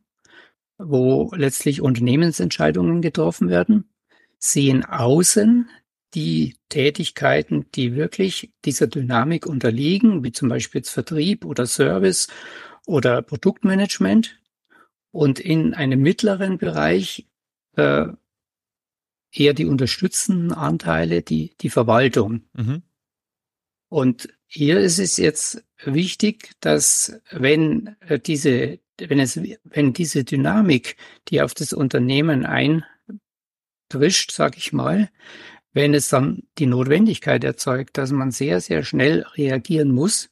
wo 0.77 1.31
letztlich 1.35 1.81
Unternehmensentscheidungen 1.81 3.01
getroffen 3.01 3.49
werden 3.49 3.94
sehen 4.39 4.85
außen 4.85 5.69
die 6.13 6.55
Tätigkeiten, 6.69 7.65
die 7.75 7.95
wirklich 7.95 8.53
dieser 8.63 8.87
Dynamik 8.87 9.45
unterliegen, 9.45 10.23
wie 10.23 10.31
zum 10.31 10.49
Beispiel 10.49 10.79
jetzt 10.79 10.89
Vertrieb 10.89 11.45
oder 11.45 11.65
Service 11.65 12.27
oder 12.85 13.21
Produktmanagement 13.21 14.39
und 15.11 15.39
in 15.39 15.73
einem 15.73 16.01
mittleren 16.01 16.57
Bereich 16.57 17.27
äh, 17.75 18.07
eher 19.31 19.53
die 19.53 19.65
unterstützenden 19.65 20.53
Anteile, 20.53 21.21
die, 21.21 21.55
die 21.59 21.69
Verwaltung. 21.69 22.43
Mhm. 22.53 22.83
Und 23.89 24.29
hier 24.47 24.79
ist 24.79 24.99
es 24.99 25.17
jetzt 25.17 25.63
wichtig, 25.83 26.51
dass 26.61 27.19
wenn 27.31 27.95
äh, 28.07 28.19
diese, 28.19 28.79
wenn 28.97 29.19
es, 29.19 29.39
wenn 29.63 29.93
diese 29.93 30.23
Dynamik, 30.23 30.95
die 31.27 31.41
auf 31.41 31.53
das 31.53 31.73
Unternehmen 31.73 32.45
ein 32.45 32.85
erwischt, 33.93 34.31
sag 34.31 34.57
ich 34.57 34.73
mal, 34.73 35.09
wenn 35.73 35.93
es 35.93 36.09
dann 36.09 36.43
die 36.57 36.67
Notwendigkeit 36.67 37.43
erzeugt, 37.43 37.97
dass 37.97 38.11
man 38.11 38.31
sehr, 38.31 38.61
sehr 38.61 38.83
schnell 38.83 39.25
reagieren 39.35 39.91
muss, 39.91 40.29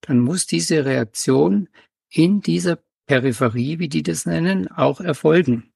dann 0.00 0.20
muss 0.20 0.46
diese 0.46 0.84
Reaktion 0.84 1.68
in 2.08 2.40
dieser 2.40 2.78
Peripherie, 3.06 3.78
wie 3.78 3.88
die 3.88 4.02
das 4.02 4.26
nennen, 4.26 4.68
auch 4.68 5.00
erfolgen. 5.00 5.72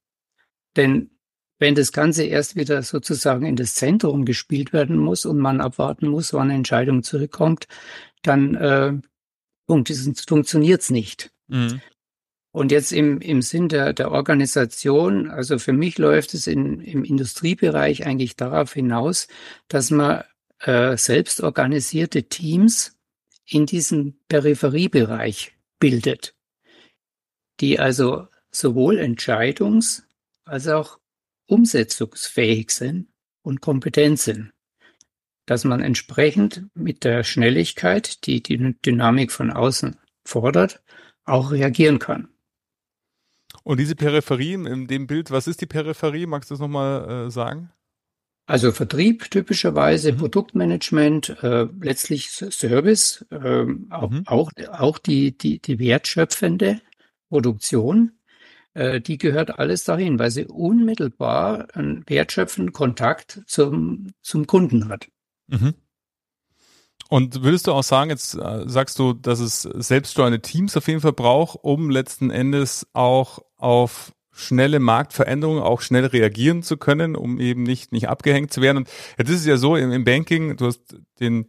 Denn 0.75 1.11
wenn 1.59 1.75
das 1.75 1.91
Ganze 1.91 2.23
erst 2.23 2.55
wieder 2.55 2.81
sozusagen 2.81 3.45
in 3.45 3.55
das 3.55 3.75
Zentrum 3.75 4.25
gespielt 4.25 4.73
werden 4.73 4.97
muss 4.97 5.25
und 5.25 5.37
man 5.37 5.61
abwarten 5.61 6.07
muss, 6.07 6.33
wann 6.33 6.49
eine 6.49 6.55
Entscheidung 6.55 7.03
zurückkommt, 7.03 7.67
dann 8.23 8.55
äh, 8.55 8.93
funktioniert 9.67 10.81
es 10.81 10.89
nicht. 10.89 11.31
Mhm. 11.47 11.81
Und 12.51 12.71
jetzt 12.71 12.91
im, 12.91 13.21
im 13.21 13.41
Sinn 13.41 13.69
der, 13.69 13.93
der 13.93 14.11
Organisation, 14.11 15.29
also 15.29 15.57
für 15.57 15.71
mich 15.71 15.97
läuft 15.97 16.33
es 16.33 16.47
in, 16.47 16.81
im 16.81 17.05
Industriebereich 17.05 18.05
eigentlich 18.05 18.35
darauf 18.35 18.73
hinaus, 18.73 19.27
dass 19.69 19.89
man 19.89 20.23
äh, 20.59 20.97
selbst 20.97 21.41
organisierte 21.41 22.23
Teams 22.23 22.97
in 23.45 23.65
diesem 23.65 24.19
Peripheriebereich 24.27 25.53
bildet, 25.79 26.35
die 27.59 27.79
also 27.79 28.27
sowohl 28.51 28.99
entscheidungs- 28.99 30.03
als 30.43 30.67
auch 30.67 30.99
umsetzungsfähig 31.47 32.71
sind 32.71 33.07
und 33.43 33.61
kompetent 33.61 34.19
sind, 34.19 34.51
dass 35.45 35.63
man 35.63 35.81
entsprechend 35.81 36.65
mit 36.73 37.03
der 37.03 37.23
Schnelligkeit, 37.23 38.25
die 38.25 38.43
die 38.43 38.75
Dynamik 38.85 39.31
von 39.31 39.51
außen 39.51 39.97
fordert, 40.25 40.83
auch 41.23 41.51
reagieren 41.51 41.99
kann. 41.99 42.30
Und 43.63 43.79
diese 43.79 43.95
Peripherie 43.95 44.53
in 44.53 44.87
dem 44.87 45.07
Bild, 45.07 45.31
was 45.31 45.47
ist 45.47 45.61
die 45.61 45.67
Peripherie? 45.67 46.25
Magst 46.25 46.49
du 46.49 46.55
das 46.55 46.61
nochmal 46.61 47.27
äh, 47.27 47.31
sagen? 47.31 47.71
Also 48.47 48.71
Vertrieb 48.71 49.29
typischerweise, 49.29 50.13
mhm. 50.13 50.17
Produktmanagement, 50.17 51.29
äh, 51.41 51.67
letztlich 51.79 52.31
Service, 52.31 53.25
äh, 53.29 53.65
auch, 53.89 54.09
mhm. 54.09 54.23
auch, 54.25 54.51
auch 54.71 54.97
die, 54.97 55.37
die, 55.37 55.59
die 55.59 55.79
wertschöpfende 55.79 56.81
Produktion, 57.29 58.11
äh, 58.73 58.99
die 58.99 59.17
gehört 59.17 59.59
alles 59.59 59.83
dahin, 59.83 60.19
weil 60.19 60.31
sie 60.31 60.45
unmittelbar 60.45 61.67
einen 61.73 62.03
wertschöpfenden 62.07 62.73
Kontakt 62.73 63.41
zum, 63.45 64.11
zum 64.21 64.47
Kunden 64.47 64.89
hat. 64.89 65.07
Mhm. 65.47 65.75
Und 67.09 67.43
würdest 67.43 67.67
du 67.67 67.73
auch 67.73 67.83
sagen, 67.83 68.09
jetzt 68.09 68.35
äh, 68.35 68.63
sagst 68.67 68.97
du, 68.97 69.11
dass 69.11 69.41
es 69.41 69.63
selbststeuernde 69.63 70.41
Teams 70.41 70.77
auf 70.77 70.87
jeden 70.87 71.01
Fall 71.01 71.11
braucht, 71.11 71.59
um 71.61 71.89
letzten 71.89 72.31
Endes 72.31 72.87
auch 72.93 73.39
auf 73.61 74.13
schnelle 74.33 74.79
Marktveränderungen 74.79 75.61
auch 75.61 75.81
schnell 75.81 76.05
reagieren 76.05 76.63
zu 76.63 76.77
können, 76.77 77.15
um 77.15 77.39
eben 77.39 77.63
nicht, 77.63 77.91
nicht 77.91 78.09
abgehängt 78.09 78.53
zu 78.53 78.61
werden. 78.61 78.77
Und 78.77 78.89
jetzt 79.17 79.29
ist 79.29 79.41
es 79.41 79.45
ja 79.45 79.57
so 79.57 79.75
im, 79.75 79.91
im 79.91 80.03
Banking, 80.03 80.57
du 80.57 80.67
hast 80.67 80.81
den, 81.19 81.47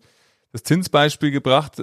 das 0.52 0.62
Zinsbeispiel 0.62 1.30
gebracht. 1.30 1.82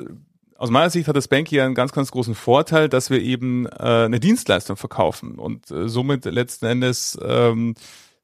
Aus 0.58 0.70
meiner 0.70 0.90
Sicht 0.90 1.08
hat 1.08 1.16
das 1.16 1.30
Banking 1.30 1.58
ja 1.58 1.66
einen 1.66 1.76
ganz, 1.76 1.94
ganz 1.94 2.12
großen 2.12 2.36
Vorteil, 2.36 2.90
dass 2.90 3.10
wir 3.10 3.22
eben 3.22 3.66
äh, 3.66 3.70
eine 4.06 4.20
Dienstleistung 4.20 4.76
verkaufen 4.76 5.40
und 5.40 5.72
äh, 5.72 5.88
somit 5.88 6.26
letzten 6.26 6.66
Endes 6.66 7.18
ähm, 7.24 7.76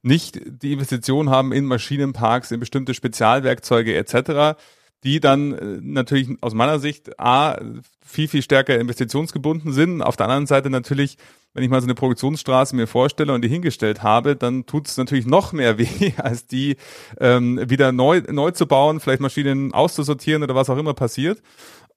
nicht 0.01 0.39
die 0.45 0.73
Investition 0.73 1.29
haben 1.29 1.51
in 1.51 1.65
Maschinenparks, 1.65 2.51
in 2.51 2.59
bestimmte 2.59 2.93
Spezialwerkzeuge 2.93 3.95
etc., 3.95 4.59
die 5.05 5.19
dann 5.19 5.53
äh, 5.53 5.79
natürlich 5.81 6.29
aus 6.41 6.53
meiner 6.53 6.79
Sicht 6.79 7.19
A, 7.19 7.57
viel, 8.03 8.27
viel 8.27 8.41
stärker 8.41 8.79
investitionsgebunden 8.79 9.71
sind. 9.71 10.01
Auf 10.01 10.15
der 10.15 10.25
anderen 10.25 10.47
Seite 10.47 10.69
natürlich, 10.69 11.17
wenn 11.53 11.63
ich 11.63 11.69
mal 11.69 11.79
so 11.79 11.85
eine 11.85 11.93
Produktionsstraße 11.93 12.75
mir 12.75 12.87
vorstelle 12.87 13.31
und 13.31 13.43
die 13.43 13.47
hingestellt 13.47 14.01
habe, 14.01 14.35
dann 14.35 14.65
tut 14.65 14.87
es 14.87 14.97
natürlich 14.97 15.27
noch 15.27 15.53
mehr 15.53 15.77
weh, 15.77 16.13
als 16.17 16.47
die 16.47 16.77
ähm, 17.19 17.61
wieder 17.69 17.91
neu, 17.91 18.21
neu 18.29 18.51
zu 18.51 18.65
bauen, 18.65 18.99
vielleicht 18.99 19.21
Maschinen 19.21 19.73
auszusortieren 19.73 20.43
oder 20.43 20.55
was 20.55 20.69
auch 20.69 20.77
immer 20.77 20.95
passiert. 20.95 21.41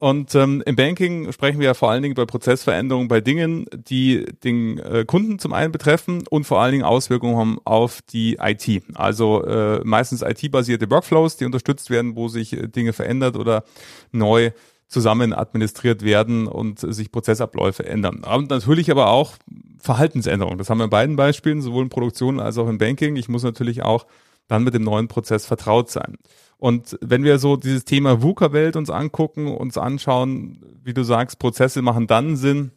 Und 0.00 0.32
ähm, 0.36 0.62
im 0.64 0.76
Banking 0.76 1.32
sprechen 1.32 1.58
wir 1.58 1.66
ja 1.66 1.74
vor 1.74 1.90
allen 1.90 2.04
Dingen 2.04 2.14
bei 2.14 2.24
Prozessveränderungen, 2.24 3.08
bei 3.08 3.20
Dingen, 3.20 3.66
die 3.72 4.26
den 4.44 4.78
äh, 4.78 5.04
Kunden 5.04 5.40
zum 5.40 5.52
einen 5.52 5.72
betreffen 5.72 6.24
und 6.30 6.44
vor 6.44 6.60
allen 6.60 6.72
Dingen 6.72 6.84
Auswirkungen 6.84 7.36
haben 7.36 7.58
auf 7.64 8.00
die 8.02 8.38
IT. 8.40 8.82
Also 8.94 9.44
äh, 9.44 9.80
meistens 9.82 10.22
IT-basierte 10.22 10.88
Workflows, 10.88 11.36
die 11.36 11.46
unterstützt 11.46 11.90
werden, 11.90 12.14
wo 12.14 12.28
sich 12.28 12.52
äh, 12.52 12.68
Dinge 12.68 12.92
verändert 12.92 13.36
oder 13.36 13.64
neu 14.12 14.52
zusammen 14.86 15.34
administriert 15.34 16.02
werden 16.02 16.46
und 16.46 16.78
sich 16.78 17.10
Prozessabläufe 17.10 17.84
ändern. 17.84 18.22
Und 18.24 18.50
natürlich 18.50 18.90
aber 18.92 19.08
auch 19.08 19.34
Verhaltensänderungen. 19.80 20.58
Das 20.58 20.70
haben 20.70 20.78
wir 20.78 20.84
in 20.84 20.90
beiden 20.90 21.16
Beispielen, 21.16 21.60
sowohl 21.60 21.82
in 21.82 21.90
Produktion 21.90 22.40
als 22.40 22.56
auch 22.56 22.68
im 22.68 22.78
Banking. 22.78 23.16
Ich 23.16 23.28
muss 23.28 23.42
natürlich 23.42 23.82
auch 23.82 24.06
dann 24.48 24.64
mit 24.64 24.74
dem 24.74 24.82
neuen 24.82 25.08
Prozess 25.08 25.46
vertraut 25.46 25.90
sein. 25.90 26.16
Und 26.56 26.98
wenn 27.00 27.22
wir 27.22 27.38
so 27.38 27.56
dieses 27.56 27.84
Thema 27.84 28.20
VUCA-Welt 28.20 28.74
uns 28.74 28.90
angucken, 28.90 29.46
uns 29.46 29.78
anschauen, 29.78 30.60
wie 30.82 30.94
du 30.94 31.04
sagst, 31.04 31.38
Prozesse 31.38 31.82
machen 31.82 32.08
dann 32.08 32.36
Sinn, 32.36 32.72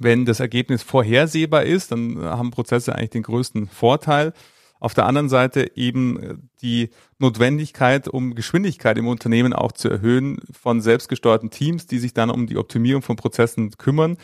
wenn 0.00 0.24
das 0.24 0.40
Ergebnis 0.40 0.82
vorhersehbar 0.82 1.64
ist, 1.64 1.92
dann 1.92 2.18
haben 2.18 2.50
Prozesse 2.50 2.94
eigentlich 2.94 3.10
den 3.10 3.22
größten 3.22 3.68
Vorteil. 3.68 4.32
Auf 4.78 4.94
der 4.94 5.06
anderen 5.06 5.28
Seite 5.28 5.76
eben 5.76 6.50
die 6.60 6.90
Notwendigkeit, 7.18 8.08
um 8.08 8.34
Geschwindigkeit 8.34 8.98
im 8.98 9.08
Unternehmen 9.08 9.52
auch 9.52 9.72
zu 9.72 9.88
erhöhen 9.88 10.38
von 10.50 10.80
selbstgesteuerten 10.80 11.50
Teams, 11.50 11.86
die 11.86 11.98
sich 11.98 12.14
dann 12.14 12.30
um 12.30 12.46
die 12.46 12.58
Optimierung 12.58 13.02
von 13.02 13.16
Prozessen 13.16 13.70
kümmern. 13.78 14.16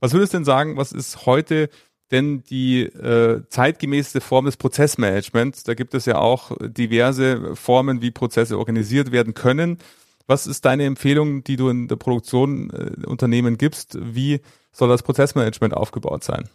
Was 0.00 0.12
würdest 0.12 0.32
du 0.32 0.38
denn 0.38 0.44
sagen, 0.44 0.76
was 0.76 0.92
ist 0.92 1.26
heute 1.26 1.68
denn 2.10 2.42
die 2.44 2.82
äh, 2.82 3.42
zeitgemäße 3.48 4.20
Form 4.20 4.46
des 4.46 4.56
Prozessmanagements? 4.56 5.64
Da 5.64 5.74
gibt 5.74 5.94
es 5.94 6.06
ja 6.06 6.16
auch 6.16 6.52
diverse 6.60 7.54
Formen, 7.54 8.00
wie 8.00 8.10
Prozesse 8.10 8.58
organisiert 8.58 9.12
werden 9.12 9.34
können. 9.34 9.78
Was 10.26 10.46
ist 10.46 10.64
deine 10.64 10.84
Empfehlung, 10.84 11.42
die 11.42 11.56
du 11.56 11.68
in 11.68 11.88
der 11.88 11.96
Produktion 11.96 12.70
äh, 12.70 13.06
Unternehmen 13.06 13.58
gibst? 13.58 13.98
Wie 14.00 14.40
soll 14.72 14.88
das 14.88 15.02
Prozessmanagement 15.02 15.74
aufgebaut 15.74 16.22
sein? 16.24 16.48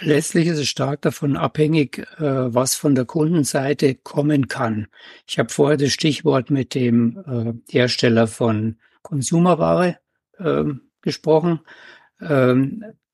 Letztlich 0.00 0.48
ist 0.48 0.58
es 0.58 0.68
stark 0.68 1.02
davon 1.02 1.36
abhängig, 1.36 1.98
äh, 2.18 2.54
was 2.54 2.74
von 2.74 2.94
der 2.94 3.04
Kundenseite 3.04 3.94
kommen 3.94 4.48
kann. 4.48 4.88
Ich 5.26 5.38
habe 5.38 5.50
vorher 5.50 5.76
das 5.76 5.92
Stichwort 5.92 6.50
mit 6.50 6.74
dem 6.74 7.62
äh, 7.68 7.72
Hersteller 7.72 8.26
von 8.26 8.76
Consumerware 9.02 9.98
ähm, 10.38 10.90
gesprochen. 11.00 11.60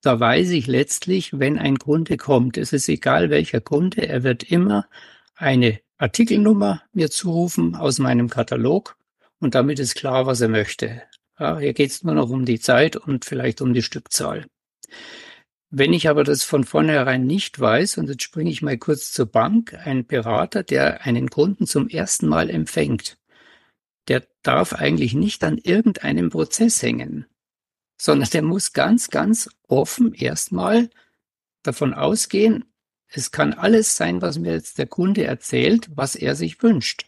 Da 0.03 0.19
weiß 0.19 0.51
ich 0.51 0.67
letztlich, 0.67 1.39
wenn 1.39 1.59
ein 1.59 1.79
Kunde 1.79 2.17
kommt, 2.17 2.57
es 2.57 2.73
ist 2.73 2.89
egal 2.89 3.29
welcher 3.29 3.61
Kunde, 3.61 4.07
er 4.07 4.23
wird 4.23 4.43
immer 4.45 4.87
eine 5.35 5.81
Artikelnummer 5.99 6.83
mir 6.93 7.11
zurufen 7.11 7.75
aus 7.75 7.99
meinem 7.99 8.31
Katalog 8.31 8.97
und 9.41 9.55
damit 9.55 9.79
ist 9.79 9.95
klar, 9.95 10.25
was 10.25 10.41
er 10.41 10.49
möchte. 10.49 11.03
Ja, 11.39 11.59
hier 11.59 11.75
geht 11.75 11.91
es 11.91 12.03
nur 12.03 12.15
noch 12.15 12.31
um 12.31 12.47
die 12.47 12.61
Zeit 12.61 12.97
und 12.97 13.27
vielleicht 13.27 13.61
um 13.61 13.75
die 13.75 13.83
Stückzahl. 13.83 14.47
Wenn 15.71 15.93
ich 15.93 16.09
aber 16.09 16.25
das 16.25 16.43
von 16.43 16.65
vornherein 16.65 17.27
nicht 17.27 17.61
weiß, 17.61 17.99
und 17.99 18.09
jetzt 18.09 18.23
springe 18.23 18.51
ich 18.51 18.63
mal 18.63 18.77
kurz 18.77 19.13
zur 19.13 19.27
Bank, 19.27 19.75
ein 19.85 20.07
Berater, 20.07 20.63
der 20.63 21.07
einen 21.07 21.31
Kunden 21.31 21.67
zum 21.67 21.89
ersten 21.89 22.27
Mal 22.27 22.51
empfängt, 22.51 23.19
der 24.09 24.27
darf 24.43 24.73
eigentlich 24.73 25.15
nicht 25.15 25.45
an 25.45 25.59
irgendeinem 25.59 26.31
Prozess 26.31 26.83
hängen, 26.83 27.27
sondern 27.99 28.29
der 28.31 28.43
muss 28.43 28.73
ganz, 28.73 29.11
ganz 29.11 29.49
offen 29.71 30.15
erstmal 30.15 30.91
davon 31.63 31.95
ausgehen, 31.95 32.65
es 33.09 33.33
kann 33.33 33.55
alles 33.55 33.97
sein, 33.97 34.23
was 34.23 34.39
mir 34.39 34.53
jetzt 34.53 34.79
der 34.79 34.87
Kunde 34.87 35.25
erzählt, 35.25 35.89
was 35.95 36.15
er 36.15 36.37
sich 36.37 36.63
wünscht. 36.63 37.07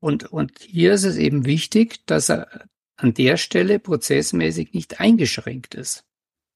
Und, 0.00 0.24
und 0.32 0.58
hier 0.60 0.92
ist 0.92 1.04
es 1.04 1.16
eben 1.16 1.46
wichtig, 1.46 2.04
dass 2.06 2.28
er 2.28 2.66
an 2.96 3.14
der 3.14 3.36
Stelle 3.36 3.78
prozessmäßig 3.78 4.72
nicht 4.72 5.00
eingeschränkt 5.00 5.74
ist. 5.74 6.04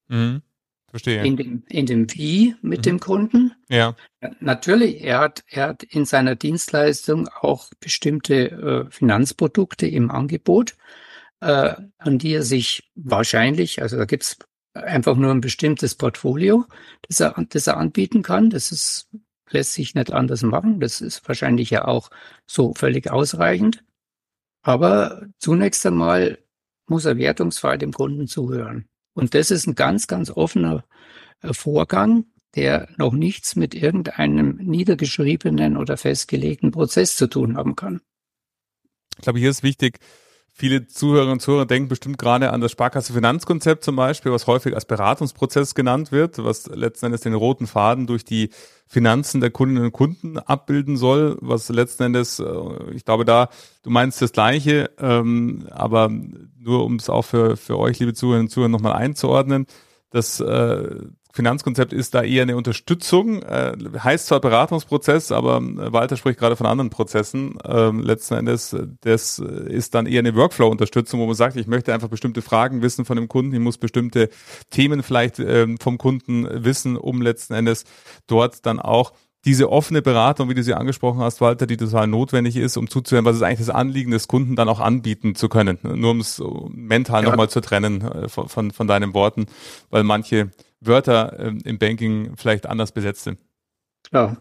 Mhm. 0.07 0.41
Verstehe. 0.89 1.23
In 1.23 1.37
dem, 1.37 1.63
in 1.69 1.85
dem 1.85 2.13
Wie 2.13 2.55
mit 2.61 2.79
mhm. 2.79 2.83
dem 2.83 2.99
Kunden. 2.99 3.53
Ja. 3.69 3.95
Natürlich, 4.39 5.03
er 5.03 5.19
hat, 5.19 5.43
er 5.47 5.69
hat 5.69 5.83
in 5.83 6.05
seiner 6.05 6.35
Dienstleistung 6.35 7.27
auch 7.27 7.69
bestimmte 7.79 8.51
äh, 8.87 8.91
Finanzprodukte 8.91 9.87
im 9.87 10.09
Angebot, 10.09 10.75
äh, 11.41 11.75
an 11.97 12.17
die 12.17 12.33
er 12.33 12.43
sich 12.43 12.91
wahrscheinlich, 12.95 13.81
also 13.81 13.97
da 13.97 14.05
gibt's 14.05 14.37
einfach 14.83 15.15
nur 15.15 15.31
ein 15.31 15.41
bestimmtes 15.41 15.95
Portfolio, 15.95 16.65
das 17.07 17.19
er, 17.19 17.35
das 17.49 17.67
er 17.67 17.77
anbieten 17.77 18.21
kann. 18.23 18.49
Das 18.49 18.71
ist, 18.71 19.09
lässt 19.49 19.73
sich 19.73 19.95
nicht 19.95 20.11
anders 20.11 20.41
machen. 20.43 20.79
Das 20.79 21.01
ist 21.01 21.27
wahrscheinlich 21.27 21.69
ja 21.69 21.85
auch 21.85 22.09
so 22.45 22.73
völlig 22.73 23.11
ausreichend. 23.11 23.83
Aber 24.61 25.27
zunächst 25.37 25.85
einmal 25.85 26.39
muss 26.87 27.05
er 27.05 27.17
wertungsfrei 27.17 27.77
dem 27.77 27.93
Kunden 27.93 28.27
zuhören. 28.27 28.87
Und 29.13 29.35
das 29.35 29.51
ist 29.51 29.67
ein 29.67 29.75
ganz, 29.75 30.07
ganz 30.07 30.29
offener 30.29 30.83
äh, 31.41 31.53
Vorgang, 31.53 32.25
der 32.55 32.89
noch 32.97 33.13
nichts 33.13 33.55
mit 33.55 33.75
irgendeinem 33.75 34.57
niedergeschriebenen 34.57 35.77
oder 35.77 35.97
festgelegten 35.97 36.71
Prozess 36.71 37.15
zu 37.15 37.27
tun 37.27 37.57
haben 37.57 37.75
kann. 37.75 38.01
Ich 39.17 39.23
glaube, 39.23 39.39
hier 39.39 39.49
ist 39.49 39.63
wichtig, 39.63 39.99
Viele 40.59 40.87
Zuhörerinnen 40.87 41.31
und 41.31 41.39
Zuhörer 41.39 41.65
denken 41.65 41.87
bestimmt 41.87 42.17
gerade 42.17 42.51
an 42.51 42.59
das 42.59 42.73
Sparkasse 42.73 43.13
Finanzkonzept 43.13 43.81
zum 43.81 43.95
Beispiel, 43.95 44.33
was 44.33 44.45
häufig 44.45 44.75
als 44.75 44.83
Beratungsprozess 44.83 45.73
genannt 45.73 46.11
wird, 46.11 46.37
was 46.43 46.67
letzten 46.67 47.05
Endes 47.05 47.21
den 47.21 47.33
roten 47.33 47.65
Faden 47.65 48.07
durch 48.07 48.25
die 48.25 48.49
Finanzen 48.85 49.39
der 49.39 49.51
Kundinnen 49.51 49.85
und 49.85 49.93
Kunden 49.93 50.37
abbilden 50.37 50.97
soll, 50.97 51.37
was 51.39 51.69
letzten 51.69 52.03
Endes, 52.03 52.39
äh, 52.39 52.45
ich 52.93 53.05
glaube 53.05 53.23
da, 53.23 53.47
du 53.83 53.89
meinst 53.89 54.21
das 54.21 54.33
Gleiche, 54.33 54.91
ähm, 54.99 55.65
aber 55.71 56.11
nur 56.59 56.83
um 56.83 56.95
es 56.95 57.09
auch 57.09 57.23
für, 57.23 57.55
für 57.55 57.79
euch, 57.79 57.97
liebe 57.99 58.13
Zuhörerinnen 58.13 58.47
und 58.47 58.51
Zuhörer, 58.51 58.67
nochmal 58.67 58.95
einzuordnen, 58.95 59.65
das 60.09 60.41
äh, 60.41 60.93
Finanzkonzept 61.39 61.93
ist 61.93 62.15
da 62.15 62.21
eher 62.21 62.41
eine 62.41 62.57
Unterstützung, 62.57 63.41
äh, 63.43 63.71
heißt 63.97 64.27
zwar 64.27 64.41
Beratungsprozess, 64.41 65.31
aber 65.31 65.59
äh, 65.59 65.93
Walter 65.93 66.17
spricht 66.17 66.37
gerade 66.37 66.57
von 66.57 66.65
anderen 66.65 66.89
Prozessen. 66.89 67.57
Ähm, 67.63 68.01
letzten 68.01 68.33
Endes, 68.33 68.75
das 68.99 69.39
ist 69.39 69.95
dann 69.95 70.05
eher 70.05 70.19
eine 70.19 70.35
Workflow-Unterstützung, 70.35 71.21
wo 71.21 71.27
man 71.27 71.35
sagt, 71.35 71.55
ich 71.55 71.65
möchte 71.65 71.93
einfach 71.93 72.09
bestimmte 72.09 72.41
Fragen 72.41 72.81
wissen 72.81 73.05
von 73.05 73.15
dem 73.15 73.29
Kunden, 73.29 73.53
ich 73.53 73.61
muss 73.61 73.77
bestimmte 73.77 74.27
Themen 74.69 75.01
vielleicht 75.01 75.39
ähm, 75.39 75.77
vom 75.79 75.97
Kunden 75.97 76.45
wissen, 76.65 76.97
um 76.97 77.21
letzten 77.21 77.53
Endes 77.53 77.85
dort 78.27 78.65
dann 78.65 78.81
auch 78.81 79.13
diese 79.45 79.71
offene 79.71 80.01
Beratung, 80.01 80.49
wie 80.49 80.53
du 80.55 80.63
sie 80.63 80.73
angesprochen 80.73 81.21
hast, 81.21 81.39
Walter, 81.39 81.65
die 81.65 81.77
total 81.77 82.07
notwendig 82.07 82.57
ist, 82.57 82.75
um 82.75 82.89
zuzuhören, 82.89 83.23
was 83.23 83.37
ist 83.37 83.43
eigentlich 83.43 83.65
das 83.65 83.69
Anliegen 83.69 84.11
des 84.11 84.27
Kunden 84.27 84.57
dann 84.57 84.67
auch 84.67 84.81
anbieten 84.81 85.35
zu 85.35 85.47
können. 85.47 85.79
Nur 85.81 86.11
um 86.11 86.19
es 86.19 86.43
mental 86.73 87.23
ja. 87.23 87.29
nochmal 87.29 87.49
zu 87.49 87.61
trennen 87.61 88.01
äh, 88.01 88.27
von, 88.27 88.49
von, 88.49 88.71
von 88.71 88.87
deinen 88.87 89.13
Worten, 89.13 89.45
weil 89.89 90.03
manche 90.03 90.51
Wörter 90.81 91.39
ähm, 91.39 91.61
im 91.65 91.77
Banking 91.77 92.35
vielleicht 92.37 92.65
anders 92.65 92.91
besetzt 92.91 93.23
sind. 93.23 93.39
Klar. 94.03 94.37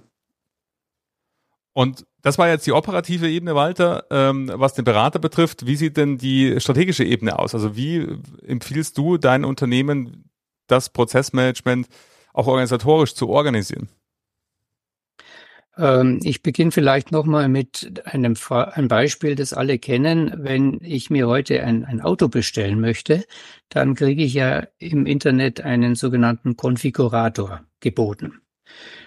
Und 1.73 2.07
das 2.23 2.39
war 2.39 2.49
jetzt 2.49 2.67
die 2.67 2.73
operative 2.73 3.29
Ebene, 3.29 3.55
Walter. 3.55 4.05
Ähm, 4.11 4.51
was 4.53 4.75
den 4.75 4.85
Berater 4.85 5.19
betrifft, 5.19 5.67
wie 5.67 5.77
sieht 5.77 5.97
denn 5.97 6.19
die 6.19 6.61
strategische 6.61 7.05
Ebene 7.05 7.39
aus? 7.39 7.55
Also 7.55 7.77
wie 7.77 8.19
empfiehlst 8.47 8.99
du 8.99 9.17
dein 9.17 9.45
Unternehmen, 9.45 10.29
das 10.67 10.91
Prozessmanagement 10.91 11.89
auch 12.33 12.47
organisatorisch 12.47 13.15
zu 13.15 13.29
organisieren? 13.29 13.89
Ähm, 15.79 16.19
ich 16.25 16.43
beginne 16.43 16.73
vielleicht 16.73 17.13
nochmal 17.13 17.49
mit 17.49 18.03
einem, 18.05 18.35
einem 18.49 18.89
Beispiel, 18.89 19.37
das 19.37 19.53
alle 19.53 19.79
kennen. 19.79 20.33
Wenn 20.37 20.81
ich 20.83 21.09
mir 21.09 21.29
heute 21.29 21.63
ein, 21.63 21.85
ein 21.85 22.01
Auto 22.01 22.29
bestellen 22.29 22.81
möchte, 22.81 23.25
dann 23.69 23.95
kriege 23.95 24.25
ich 24.25 24.35
ja 24.35 24.67
im 24.79 25.07
Internet 25.07 25.61
einen 25.61 25.95
sogenannten 25.95 26.57
Konfigurator 26.57 27.65
geboten. 27.81 28.41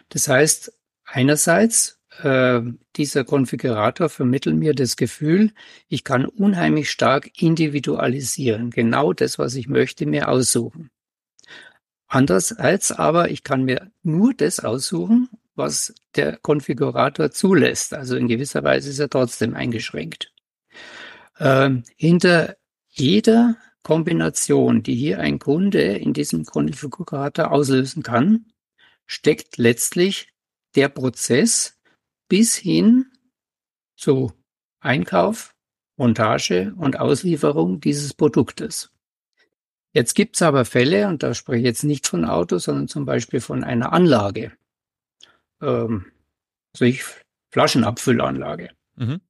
Das 0.09 0.27
heißt, 0.27 0.73
einerseits, 1.05 1.99
äh, 2.23 2.61
dieser 2.95 3.25
Konfigurator 3.25 4.09
vermittelt 4.09 4.55
mir 4.55 4.73
das 4.73 4.95
Gefühl, 4.95 5.51
ich 5.87 6.03
kann 6.03 6.25
unheimlich 6.25 6.89
stark 6.89 7.41
individualisieren, 7.41 8.69
genau 8.69 9.13
das, 9.13 9.37
was 9.37 9.55
ich 9.55 9.67
möchte, 9.67 10.05
mir 10.05 10.29
aussuchen. 10.29 10.89
Andererseits 12.07 12.91
aber, 12.91 13.31
ich 13.31 13.43
kann 13.43 13.63
mir 13.63 13.89
nur 14.03 14.33
das 14.33 14.59
aussuchen, 14.59 15.29
was 15.55 15.93
der 16.15 16.37
Konfigurator 16.37 17.31
zulässt. 17.31 17.93
Also 17.93 18.15
in 18.15 18.27
gewisser 18.27 18.63
Weise 18.63 18.89
ist 18.89 18.99
er 18.99 19.09
trotzdem 19.09 19.55
eingeschränkt. 19.55 20.31
Ähm, 21.39 21.83
hinter 21.95 22.55
jeder 22.89 23.57
Kombination, 23.83 24.83
die 24.83 24.95
hier 24.95 25.19
ein 25.19 25.39
Kunde 25.39 25.81
in 25.81 26.13
diesem 26.13 26.45
Konfigurator 26.45 27.51
auslösen 27.51 28.03
kann, 28.03 28.45
steckt 29.05 29.57
letztlich 29.57 30.29
der 30.75 30.89
Prozess 30.89 31.79
bis 32.27 32.55
hin 32.55 33.07
zu 33.95 34.31
Einkauf, 34.79 35.55
Montage 35.97 36.73
und 36.77 36.99
Auslieferung 36.99 37.81
dieses 37.81 38.13
Produktes. 38.13 38.91
Jetzt 39.93 40.15
gibt's 40.15 40.41
aber 40.41 40.63
Fälle, 40.63 41.07
und 41.07 41.21
da 41.21 41.33
spreche 41.33 41.59
ich 41.59 41.65
jetzt 41.65 41.83
nicht 41.83 42.07
von 42.07 42.23
Autos, 42.23 42.63
sondern 42.63 42.87
zum 42.87 43.05
Beispiel 43.05 43.41
von 43.41 43.63
einer 43.63 43.91
Anlage 43.91 44.53
ähm, 45.61 46.11
ich, 46.79 47.03
Flaschenabfüllanlage, 47.51 48.69
mhm. 48.95 49.21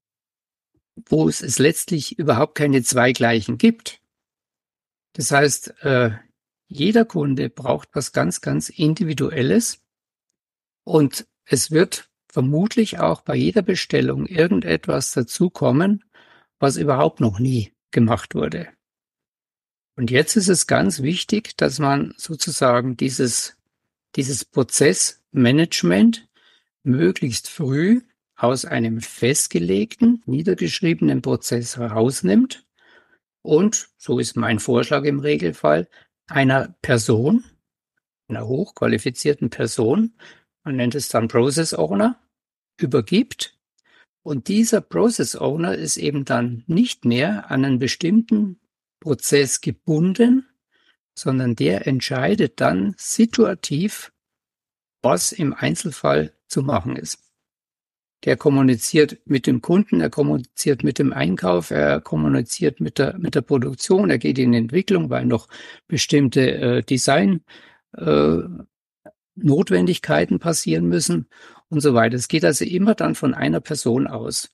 wo 1.09 1.27
es, 1.27 1.41
es 1.41 1.59
letztlich 1.59 2.17
überhaupt 2.19 2.55
keine 2.55 2.83
zwei 2.83 3.11
gleichen 3.13 3.57
gibt. 3.57 4.01
Das 5.13 5.31
heißt, 5.31 5.83
äh, 5.83 6.11
jeder 6.67 7.05
Kunde 7.05 7.49
braucht 7.49 7.89
was 7.93 8.13
ganz, 8.13 8.41
ganz 8.41 8.69
Individuelles 8.69 9.81
und 10.83 11.27
es 11.45 11.71
wird 11.71 12.09
vermutlich 12.31 12.99
auch 12.99 13.21
bei 13.21 13.35
jeder 13.35 13.61
Bestellung 13.61 14.25
irgendetwas 14.25 15.11
dazukommen, 15.11 16.05
was 16.59 16.77
überhaupt 16.77 17.19
noch 17.19 17.39
nie 17.39 17.73
gemacht 17.91 18.35
wurde. 18.35 18.69
Und 19.97 20.09
jetzt 20.11 20.37
ist 20.37 20.47
es 20.47 20.67
ganz 20.67 21.01
wichtig, 21.01 21.57
dass 21.57 21.79
man 21.79 22.13
sozusagen 22.17 22.95
dieses, 22.95 23.57
dieses 24.15 24.45
Prozess 24.45 25.20
Management 25.31 26.27
möglichst 26.83 27.49
früh 27.49 28.01
aus 28.35 28.65
einem 28.65 29.01
festgelegten, 29.01 30.23
niedergeschriebenen 30.25 31.21
Prozess 31.21 31.77
herausnimmt 31.77 32.65
und, 33.43 33.89
so 33.97 34.19
ist 34.19 34.35
mein 34.35 34.59
Vorschlag 34.59 35.03
im 35.03 35.19
Regelfall, 35.19 35.87
einer 36.27 36.75
Person, 36.81 37.43
einer 38.27 38.47
hochqualifizierten 38.47 39.49
Person, 39.49 40.13
man 40.63 40.75
nennt 40.75 40.95
es 40.95 41.09
dann 41.09 41.27
Process 41.27 41.73
Owner, 41.73 42.19
übergibt. 42.79 43.57
Und 44.23 44.47
dieser 44.47 44.81
Process 44.81 45.35
Owner 45.35 45.75
ist 45.75 45.97
eben 45.97 46.25
dann 46.25 46.63
nicht 46.67 47.05
mehr 47.05 47.49
an 47.49 47.65
einen 47.65 47.79
bestimmten 47.79 48.59
Prozess 48.99 49.61
gebunden, 49.61 50.47
sondern 51.17 51.55
der 51.55 51.87
entscheidet 51.87 52.61
dann 52.61 52.93
situativ, 52.97 54.11
was 55.01 55.31
im 55.31 55.53
Einzelfall 55.53 56.33
zu 56.47 56.61
machen 56.61 56.95
ist. 56.95 57.19
Der 58.23 58.37
kommuniziert 58.37 59.17
mit 59.25 59.47
dem 59.47 59.61
Kunden, 59.61 59.99
er 59.99 60.11
kommuniziert 60.11 60.83
mit 60.83 60.99
dem 60.99 61.11
Einkauf, 61.11 61.71
er 61.71 62.01
kommuniziert 62.01 62.79
mit 62.79 62.99
der, 62.99 63.17
mit 63.17 63.33
der 63.33 63.41
Produktion, 63.41 64.11
er 64.11 64.19
geht 64.19 64.37
in 64.37 64.53
Entwicklung, 64.53 65.09
weil 65.09 65.25
noch 65.25 65.47
bestimmte 65.87 66.51
äh, 66.51 66.83
Design 66.83 67.43
äh, 67.97 68.37
Notwendigkeiten 69.35 70.39
passieren 70.39 70.87
müssen 70.87 71.27
und 71.69 71.81
so 71.81 71.93
weiter. 71.95 72.15
Es 72.15 72.27
geht 72.27 72.45
also 72.45 72.63
immer 72.63 72.93
dann 72.93 73.15
von 73.15 73.33
einer 73.33 73.59
Person 73.59 74.05
aus. 74.05 74.53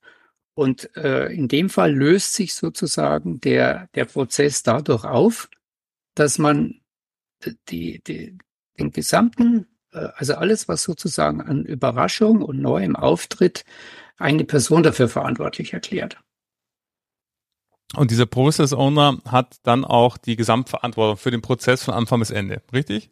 Und 0.54 0.96
äh, 0.96 1.28
in 1.34 1.48
dem 1.48 1.70
Fall 1.70 1.94
löst 1.94 2.34
sich 2.34 2.56
sozusagen 2.56 3.40
der, 3.42 3.90
der 3.96 4.06
Prozess 4.06 4.64
dadurch 4.64 5.04
auf, 5.04 5.50
dass 6.16 6.40
man 6.40 6.82
die, 7.70 8.02
die, 8.02 8.38
den 8.80 8.92
gesamten 8.92 9.68
also 10.16 10.36
alles, 10.36 10.68
was 10.68 10.84
sozusagen 10.84 11.42
an 11.42 11.66
Überraschung 11.66 12.42
und 12.42 12.60
neuem 12.60 12.96
Auftritt, 12.96 13.66
eine 14.18 14.44
Person 14.44 14.84
dafür 14.84 15.10
verantwortlich 15.10 15.74
erklärt. 15.74 16.18
Und 17.96 18.12
dieser 18.12 18.26
Process 18.26 18.74
Owner 18.74 19.20
hat 19.26 19.58
dann 19.64 19.86
auch 19.86 20.18
die 20.18 20.36
Gesamtverantwortung 20.36 21.18
für 21.18 21.32
den 21.32 21.42
Prozess 21.42 21.84
von 21.84 21.94
Anfang 21.94 22.20
bis 22.20 22.32
Ende, 22.32 22.62
richtig? 22.74 23.10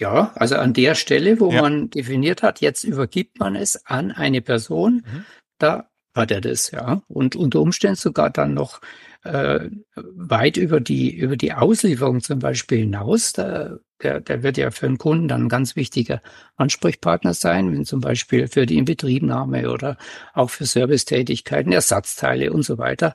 Ja, 0.00 0.32
also 0.34 0.56
an 0.56 0.72
der 0.72 0.94
Stelle, 0.94 1.38
wo 1.40 1.52
ja. 1.52 1.60
man 1.60 1.90
definiert 1.90 2.42
hat, 2.42 2.60
jetzt 2.60 2.84
übergibt 2.84 3.38
man 3.38 3.54
es 3.54 3.86
an 3.86 4.10
eine 4.10 4.40
Person, 4.40 5.04
mhm. 5.06 5.24
da 5.58 5.90
hat 6.14 6.30
er 6.30 6.40
das, 6.40 6.70
ja. 6.70 7.02
Und 7.08 7.36
unter 7.36 7.60
Umständen 7.60 7.96
sogar 7.96 8.30
dann 8.30 8.54
noch 8.54 8.80
äh, 9.24 9.68
weit 9.94 10.56
über 10.56 10.80
die, 10.80 11.14
über 11.14 11.36
die 11.36 11.52
Auslieferung 11.52 12.20
zum 12.20 12.38
Beispiel 12.38 12.78
hinaus. 12.78 13.32
Da, 13.32 13.78
der, 14.02 14.20
der 14.20 14.42
wird 14.42 14.56
ja 14.56 14.70
für 14.70 14.86
einen 14.86 14.98
Kunden 14.98 15.28
dann 15.28 15.44
ein 15.44 15.48
ganz 15.48 15.76
wichtiger 15.76 16.22
Ansprechpartner 16.56 17.34
sein, 17.34 17.72
wenn 17.72 17.84
zum 17.84 18.00
Beispiel 18.00 18.48
für 18.48 18.66
die 18.66 18.78
Inbetriebnahme 18.78 19.70
oder 19.70 19.96
auch 20.34 20.50
für 20.50 20.66
Servicetätigkeiten, 20.66 21.72
Ersatzteile 21.72 22.52
und 22.52 22.62
so 22.62 22.78
weiter, 22.78 23.14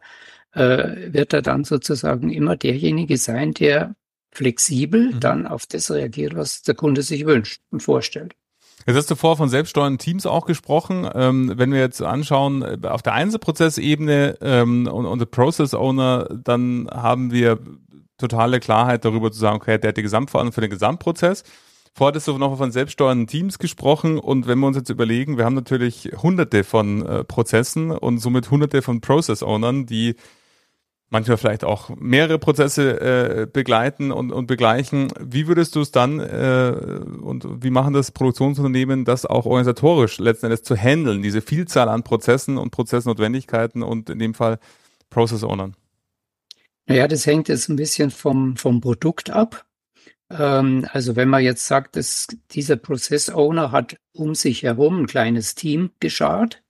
äh, 0.53 1.13
wird 1.13 1.33
er 1.33 1.41
dann 1.41 1.63
sozusagen 1.63 2.31
immer 2.31 2.55
derjenige 2.55 3.17
sein, 3.17 3.53
der 3.53 3.95
flexibel 4.31 5.13
mhm. 5.13 5.19
dann 5.19 5.47
auf 5.47 5.65
das 5.65 5.91
reagiert, 5.91 6.35
was 6.35 6.61
der 6.61 6.75
Kunde 6.75 7.01
sich 7.01 7.25
wünscht 7.25 7.61
und 7.69 7.81
vorstellt. 7.81 8.35
Jetzt 8.87 8.95
hast 8.95 9.11
du 9.11 9.15
vorher 9.15 9.35
von 9.35 9.49
selbststeuernden 9.49 9.97
Teams 9.97 10.25
auch 10.25 10.45
gesprochen. 10.45 11.09
Ähm, 11.13 11.51
wenn 11.57 11.73
wir 11.73 11.79
jetzt 11.81 12.01
anschauen, 12.01 12.61
äh, 12.61 12.87
auf 12.87 13.01
der 13.01 13.13
Einzelprozessebene 13.13 14.37
ähm, 14.39 14.87
und, 14.87 15.05
und 15.05 15.19
der 15.19 15.25
Process 15.25 15.73
Owner, 15.73 16.29
dann 16.29 16.87
haben 16.89 17.31
wir 17.31 17.59
totale 18.17 18.61
Klarheit 18.61 19.03
darüber 19.03 19.29
zu 19.29 19.39
sagen, 19.39 19.57
okay, 19.57 19.77
der 19.77 19.89
hat 19.89 19.97
die 19.97 20.03
Gesamtverantwortung 20.03 20.53
für 20.53 20.61
den 20.61 20.69
Gesamtprozess. 20.69 21.43
Vorher 21.93 22.13
hattest 22.13 22.29
du 22.29 22.37
noch 22.37 22.57
von 22.57 22.71
selbststeuernden 22.71 23.27
Teams 23.27 23.59
gesprochen 23.59 24.19
und 24.19 24.47
wenn 24.47 24.59
wir 24.59 24.67
uns 24.67 24.77
jetzt 24.77 24.89
überlegen, 24.89 25.37
wir 25.37 25.43
haben 25.43 25.55
natürlich 25.55 26.11
hunderte 26.21 26.63
von 26.63 27.05
äh, 27.05 27.23
Prozessen 27.25 27.91
und 27.91 28.19
somit 28.19 28.49
hunderte 28.51 28.81
von 28.81 29.01
Process 29.01 29.43
Ownern, 29.43 29.85
die 29.85 30.15
manchmal 31.09 31.37
vielleicht 31.37 31.63
auch 31.63 31.89
mehrere 31.89 32.39
Prozesse 32.39 32.99
äh, 32.99 33.45
begleiten 33.45 34.11
und, 34.11 34.31
und 34.31 34.47
begleichen. 34.47 35.07
Wie 35.19 35.47
würdest 35.47 35.75
du 35.75 35.81
es 35.81 35.91
dann 35.91 36.19
äh, 36.19 36.73
und 37.21 37.63
wie 37.63 37.69
machen 37.69 37.93
das 37.93 38.11
Produktionsunternehmen, 38.11 39.05
das 39.05 39.25
auch 39.25 39.45
organisatorisch 39.45 40.19
letzten 40.19 40.47
Endes 40.47 40.63
zu 40.63 40.75
handeln, 40.75 41.21
diese 41.21 41.41
Vielzahl 41.41 41.89
an 41.89 42.03
Prozessen 42.03 42.57
und 42.57 42.71
Prozessnotwendigkeiten 42.71 43.83
und 43.83 44.09
in 44.09 44.19
dem 44.19 44.33
Fall 44.33 44.59
Process 45.09 45.43
Ownern? 45.43 45.75
Naja, 46.87 47.07
das 47.07 47.25
hängt 47.25 47.49
jetzt 47.49 47.69
ein 47.69 47.75
bisschen 47.75 48.11
vom, 48.11 48.55
vom 48.55 48.81
Produkt 48.81 49.29
ab. 49.29 49.65
Ähm, 50.29 50.87
also 50.91 51.15
wenn 51.15 51.29
man 51.29 51.43
jetzt 51.43 51.67
sagt, 51.67 51.95
dass 51.95 52.27
dieser 52.51 52.75
Process 52.75 53.29
Owner 53.29 53.71
hat 53.71 53.97
um 54.13 54.35
sich 54.35 54.63
herum 54.63 55.01
ein 55.01 55.07
kleines 55.07 55.55
Team 55.55 55.91
geschart, 55.99 56.63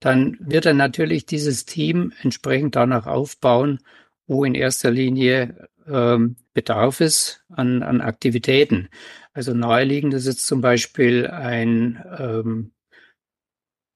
dann 0.00 0.36
wird 0.40 0.66
er 0.66 0.74
natürlich 0.74 1.26
dieses 1.26 1.66
Team 1.66 2.12
entsprechend 2.22 2.74
danach 2.74 3.06
aufbauen, 3.06 3.80
wo 4.26 4.44
in 4.44 4.54
erster 4.54 4.90
Linie 4.90 5.68
ähm, 5.86 6.36
Bedarf 6.54 7.00
ist 7.00 7.44
an, 7.50 7.82
an 7.82 8.00
Aktivitäten. 8.00 8.88
Also 9.32 9.54
naheliegend 9.54 10.14
ist 10.14 10.26
jetzt 10.26 10.46
zum 10.46 10.60
Beispiel 10.60 11.26
ein, 11.26 12.02
ähm, 12.18 12.72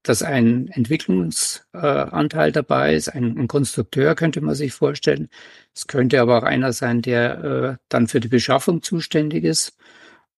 dass 0.03 0.23
ein 0.23 0.69
Entwicklungsanteil 0.69 2.49
äh, 2.51 2.53
dabei 2.53 2.95
ist, 2.95 3.09
ein, 3.09 3.39
ein, 3.39 3.49
Konstrukteur 3.49 4.15
könnte 4.15 4.43
man 4.43 4.55
sich 4.55 4.75
vorstellen. 4.75 5.31
Es 5.75 5.87
könnte 5.87 6.21
aber 6.21 6.39
auch 6.39 6.43
einer 6.43 6.73
sein, 6.73 7.01
der 7.01 7.45
äh, 7.45 7.77
dann 7.89 8.09
für 8.09 8.21
die 8.21 8.29
Beschaffung 8.29 8.83
zuständig 8.83 9.45
ist 9.45 9.79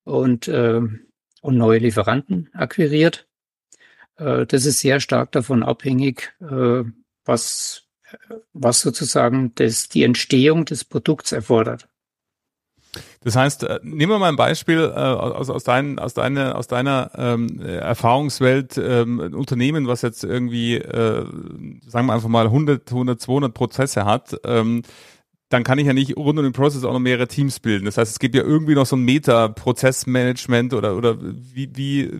und, 0.04 0.46
äh, 0.46 0.80
und 1.42 1.56
neue 1.56 1.78
Lieferanten 1.78 2.48
akquiriert. 2.54 3.26
Äh, 4.16 4.46
das 4.46 4.66
ist 4.66 4.80
sehr 4.80 5.00
stark 5.00 5.32
davon 5.32 5.62
abhängig, 5.62 6.32
äh, 6.40 6.84
was, 7.24 7.84
was 8.52 8.80
sozusagen 8.80 9.52
das, 9.56 9.88
die 9.88 10.04
Entstehung 10.04 10.64
des 10.64 10.84
Produkts 10.84 11.32
erfordert. 11.32 11.88
Das 13.20 13.36
heißt, 13.36 13.64
äh, 13.64 13.80
nehmen 13.82 14.12
wir 14.12 14.18
mal 14.18 14.28
ein 14.28 14.36
Beispiel 14.36 14.86
aus, 14.86 15.50
aus, 15.50 15.64
dein, 15.64 15.98
aus, 15.98 16.14
deine, 16.14 16.54
aus 16.54 16.66
deiner 16.66 17.10
ähm, 17.16 17.60
Erfahrungswelt, 17.60 18.78
ähm, 18.78 19.20
ein 19.20 19.34
Unternehmen, 19.34 19.86
was 19.86 20.02
jetzt 20.02 20.24
irgendwie, 20.24 20.76
äh, 20.76 21.26
sagen 21.86 22.06
wir 22.06 22.14
einfach 22.14 22.28
mal 22.28 22.46
100, 22.46 22.90
100, 22.90 23.20
200 23.20 23.52
Prozesse 23.52 24.04
hat, 24.04 24.40
ähm, 24.44 24.82
dann 25.48 25.62
kann 25.62 25.78
ich 25.78 25.86
ja 25.86 25.92
nicht 25.92 26.16
rund 26.16 26.38
um 26.38 26.44
den 26.44 26.52
Prozess 26.52 26.84
auch 26.84 26.92
noch 26.92 27.00
mehrere 27.00 27.28
Teams 27.28 27.60
bilden. 27.60 27.84
Das 27.84 27.98
heißt, 27.98 28.12
es 28.12 28.18
gibt 28.18 28.34
ja 28.34 28.42
irgendwie 28.42 28.74
noch 28.74 28.86
so 28.86 28.96
ein 28.96 29.02
Meta-Prozessmanagement 29.02 30.74
oder, 30.74 30.96
oder 30.96 31.18
wie, 31.20 31.70
wie, 31.74 32.10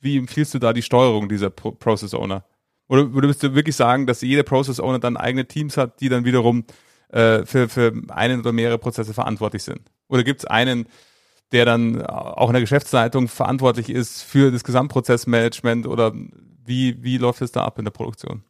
wie 0.00 0.16
empfiehlst 0.16 0.54
du 0.54 0.58
da 0.58 0.72
die 0.72 0.82
Steuerung 0.82 1.28
dieser 1.28 1.50
Pro 1.50 1.72
Process 1.72 2.14
Owner? 2.14 2.44
Oder 2.88 3.12
würdest 3.12 3.42
du 3.42 3.54
wirklich 3.54 3.76
sagen, 3.76 4.06
dass 4.06 4.20
jeder 4.20 4.42
Process 4.42 4.80
Owner 4.80 4.98
dann 4.98 5.16
eigene 5.16 5.46
Teams 5.46 5.76
hat, 5.76 6.00
die 6.00 6.08
dann 6.08 6.24
wiederum 6.24 6.64
äh, 7.10 7.44
für, 7.46 7.68
für 7.68 7.92
einen 8.08 8.40
oder 8.40 8.52
mehrere 8.52 8.78
Prozesse 8.78 9.14
verantwortlich 9.14 9.62
sind? 9.62 9.82
Oder 10.08 10.24
gibt 10.24 10.40
es 10.40 10.44
einen, 10.46 10.86
der 11.52 11.64
dann 11.64 12.04
auch 12.04 12.48
in 12.48 12.54
der 12.54 12.62
Geschäftsleitung 12.62 13.28
verantwortlich 13.28 13.90
ist 13.90 14.22
für 14.22 14.50
das 14.50 14.64
Gesamtprozessmanagement 14.64 15.86
oder 15.86 16.12
wie, 16.64 17.02
wie 17.02 17.18
läuft 17.18 17.42
es 17.42 17.52
da 17.52 17.64
ab 17.64 17.78
in 17.78 17.84
der 17.84 17.92
Produktion? 17.92 18.42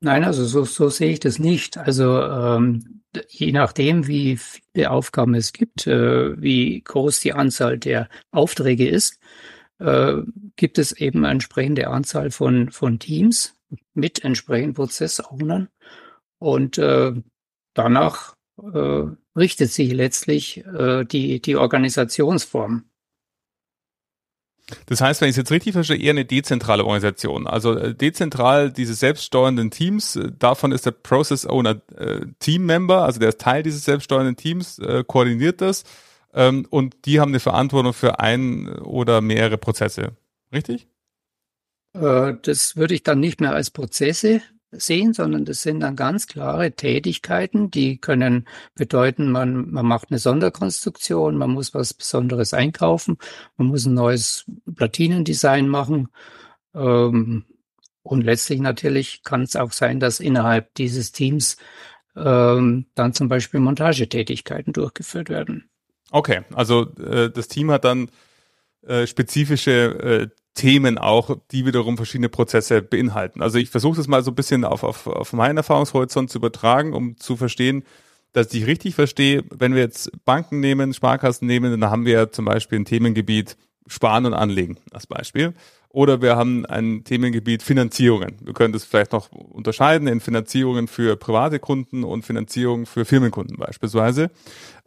Nein, 0.00 0.24
also 0.24 0.44
so, 0.44 0.64
so 0.64 0.88
sehe 0.88 1.12
ich 1.12 1.20
das 1.20 1.38
nicht. 1.38 1.78
Also 1.78 2.22
ähm, 2.22 3.02
je 3.28 3.52
nachdem, 3.52 4.06
wie 4.06 4.36
viele 4.36 4.90
Aufgaben 4.90 5.34
es 5.34 5.52
gibt, 5.52 5.86
äh, 5.86 6.40
wie 6.40 6.82
groß 6.82 7.20
die 7.20 7.32
Anzahl 7.32 7.78
der 7.78 8.08
Aufträge 8.30 8.88
ist, 8.88 9.18
äh, 9.84 10.22
gibt 10.56 10.78
es 10.78 10.92
eben 10.92 11.24
eine 11.24 11.32
entsprechende 11.32 11.88
Anzahl 11.88 12.30
von, 12.30 12.70
von 12.70 12.98
Teams 12.98 13.54
mit 13.92 14.24
entsprechenden 14.24 14.74
Prozessownern. 14.74 15.68
Und 16.38 16.78
äh, 16.78 17.12
danach 17.74 18.36
äh, 18.58 19.04
richtet 19.36 19.70
sich 19.70 19.92
letztlich 19.92 20.64
äh, 20.64 21.04
die, 21.04 21.40
die 21.40 21.56
Organisationsform. 21.56 22.84
Das 24.86 25.02
heißt, 25.02 25.20
wenn 25.20 25.28
ich 25.28 25.34
es 25.34 25.38
jetzt 25.38 25.50
richtig 25.50 25.74
verstehe, 25.74 25.98
eher 25.98 26.12
eine 26.12 26.24
dezentrale 26.24 26.84
Organisation. 26.84 27.46
Also 27.46 27.76
äh, 27.76 27.94
dezentral 27.94 28.72
diese 28.72 28.94
selbststeuernden 28.94 29.70
Teams, 29.70 30.16
äh, 30.16 30.32
davon 30.38 30.72
ist 30.72 30.86
der 30.86 30.92
Process 30.92 31.46
Owner 31.46 31.82
äh, 31.96 32.26
Team 32.38 32.64
Member, 32.64 33.04
also 33.04 33.20
der 33.20 33.30
ist 33.30 33.40
Teil 33.40 33.62
dieses 33.62 33.84
selbststeuernden 33.84 34.36
Teams, 34.36 34.78
äh, 34.78 35.04
koordiniert 35.06 35.60
das 35.60 35.84
ähm, 36.34 36.66
und 36.68 36.96
die 37.06 37.20
haben 37.20 37.30
eine 37.30 37.40
Verantwortung 37.40 37.92
für 37.92 38.20
ein 38.20 38.68
oder 38.80 39.20
mehrere 39.20 39.58
Prozesse. 39.58 40.16
Richtig? 40.52 40.88
Äh, 41.94 42.34
das 42.42 42.76
würde 42.76 42.94
ich 42.94 43.02
dann 43.02 43.20
nicht 43.20 43.40
mehr 43.40 43.54
als 43.54 43.70
Prozesse 43.70 44.42
sehen, 44.72 45.12
sondern 45.14 45.44
das 45.44 45.62
sind 45.62 45.80
dann 45.80 45.94
ganz 45.94 46.26
klare 46.26 46.72
Tätigkeiten, 46.72 47.70
die 47.70 47.98
können 47.98 48.46
bedeuten, 48.74 49.30
man, 49.30 49.70
man 49.70 49.86
macht 49.86 50.10
eine 50.10 50.18
Sonderkonstruktion, 50.18 51.36
man 51.36 51.50
muss 51.50 51.74
was 51.74 51.94
Besonderes 51.94 52.54
einkaufen, 52.54 53.18
man 53.56 53.68
muss 53.68 53.86
ein 53.86 53.94
neues 53.94 54.44
Platinendesign 54.74 55.68
machen. 55.68 56.08
Ähm, 56.74 57.44
und 58.02 58.22
letztlich 58.22 58.60
natürlich 58.60 59.22
kann 59.22 59.42
es 59.42 59.56
auch 59.56 59.72
sein, 59.72 60.00
dass 60.00 60.20
innerhalb 60.20 60.74
dieses 60.74 61.12
Teams 61.12 61.56
ähm, 62.16 62.86
dann 62.94 63.14
zum 63.14 63.28
Beispiel 63.28 63.60
Montagetätigkeiten 63.60 64.72
durchgeführt 64.72 65.28
werden. 65.30 65.70
Okay, 66.14 66.42
also 66.54 66.92
äh, 66.92 67.28
das 67.28 67.48
Team 67.48 67.72
hat 67.72 67.84
dann 67.84 68.08
äh, 68.86 69.04
spezifische 69.04 69.72
äh, 69.72 70.28
Themen 70.54 70.96
auch, 70.96 71.36
die 71.50 71.66
wiederum 71.66 71.96
verschiedene 71.96 72.28
Prozesse 72.28 72.82
beinhalten. 72.82 73.42
Also 73.42 73.58
ich 73.58 73.68
versuche 73.68 73.96
das 73.96 74.06
mal 74.06 74.22
so 74.22 74.30
ein 74.30 74.36
bisschen 74.36 74.64
auf, 74.64 74.84
auf, 74.84 75.08
auf 75.08 75.32
meinen 75.32 75.56
Erfahrungshorizont 75.56 76.30
zu 76.30 76.38
übertragen, 76.38 76.92
um 76.92 77.16
zu 77.16 77.36
verstehen, 77.36 77.82
dass 78.32 78.54
ich 78.54 78.64
richtig 78.64 78.94
verstehe, 78.94 79.42
wenn 79.50 79.74
wir 79.74 79.82
jetzt 79.82 80.12
Banken 80.24 80.60
nehmen, 80.60 80.94
Sparkassen 80.94 81.48
nehmen, 81.48 81.80
dann 81.80 81.90
haben 81.90 82.04
wir 82.04 82.30
zum 82.30 82.44
Beispiel 82.44 82.78
ein 82.78 82.84
Themengebiet 82.84 83.56
Sparen 83.88 84.26
und 84.26 84.34
Anlegen 84.34 84.78
als 84.92 85.08
Beispiel. 85.08 85.52
Oder 85.94 86.20
wir 86.20 86.34
haben 86.34 86.66
ein 86.66 87.04
Themengebiet 87.04 87.62
Finanzierungen. 87.62 88.34
Wir 88.42 88.52
können 88.52 88.72
das 88.72 88.82
vielleicht 88.82 89.12
noch 89.12 89.30
unterscheiden 89.30 90.08
in 90.08 90.18
Finanzierungen 90.18 90.88
für 90.88 91.14
private 91.14 91.60
Kunden 91.60 92.02
und 92.02 92.24
Finanzierungen 92.24 92.84
für 92.84 93.04
Firmenkunden 93.04 93.56
beispielsweise. 93.58 94.32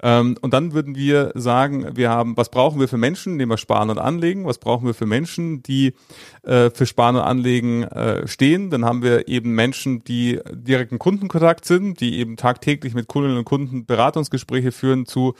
Ähm, 0.03 0.35
und 0.41 0.53
dann 0.53 0.73
würden 0.73 0.97
wir 0.97 1.31
sagen, 1.33 1.95
wir 1.95 2.09
haben, 2.09 2.35
was 2.35 2.51
brauchen 2.51 2.81
wir 2.81 2.89
für 2.89 2.97
Menschen? 2.97 3.37
Nehmen 3.37 3.53
wir 3.53 3.57
Sparen 3.57 3.89
und 3.89 3.99
Anlegen. 3.99 4.43
Was 4.43 4.57
brauchen 4.57 4.85
wir 4.85 4.93
für 4.93 5.05
Menschen, 5.05 5.63
die 5.63 5.93
äh, 6.43 6.71
für 6.71 6.85
Sparen 6.85 7.15
und 7.15 7.21
Anlegen 7.21 7.83
äh, 7.83 8.27
stehen? 8.27 8.69
Dann 8.69 8.83
haben 8.83 9.01
wir 9.01 9.29
eben 9.29 9.55
Menschen, 9.55 10.03
die 10.03 10.41
direkten 10.51 10.99
Kundenkontakt 10.99 11.63
sind, 11.63 12.01
die 12.01 12.19
eben 12.19 12.35
tagtäglich 12.35 12.93
mit 12.93 13.07
Kundinnen 13.07 13.37
und 13.37 13.45
Kunden 13.45 13.85
Beratungsgespräche 13.85 14.73
führen 14.73 15.05
zu 15.05 15.35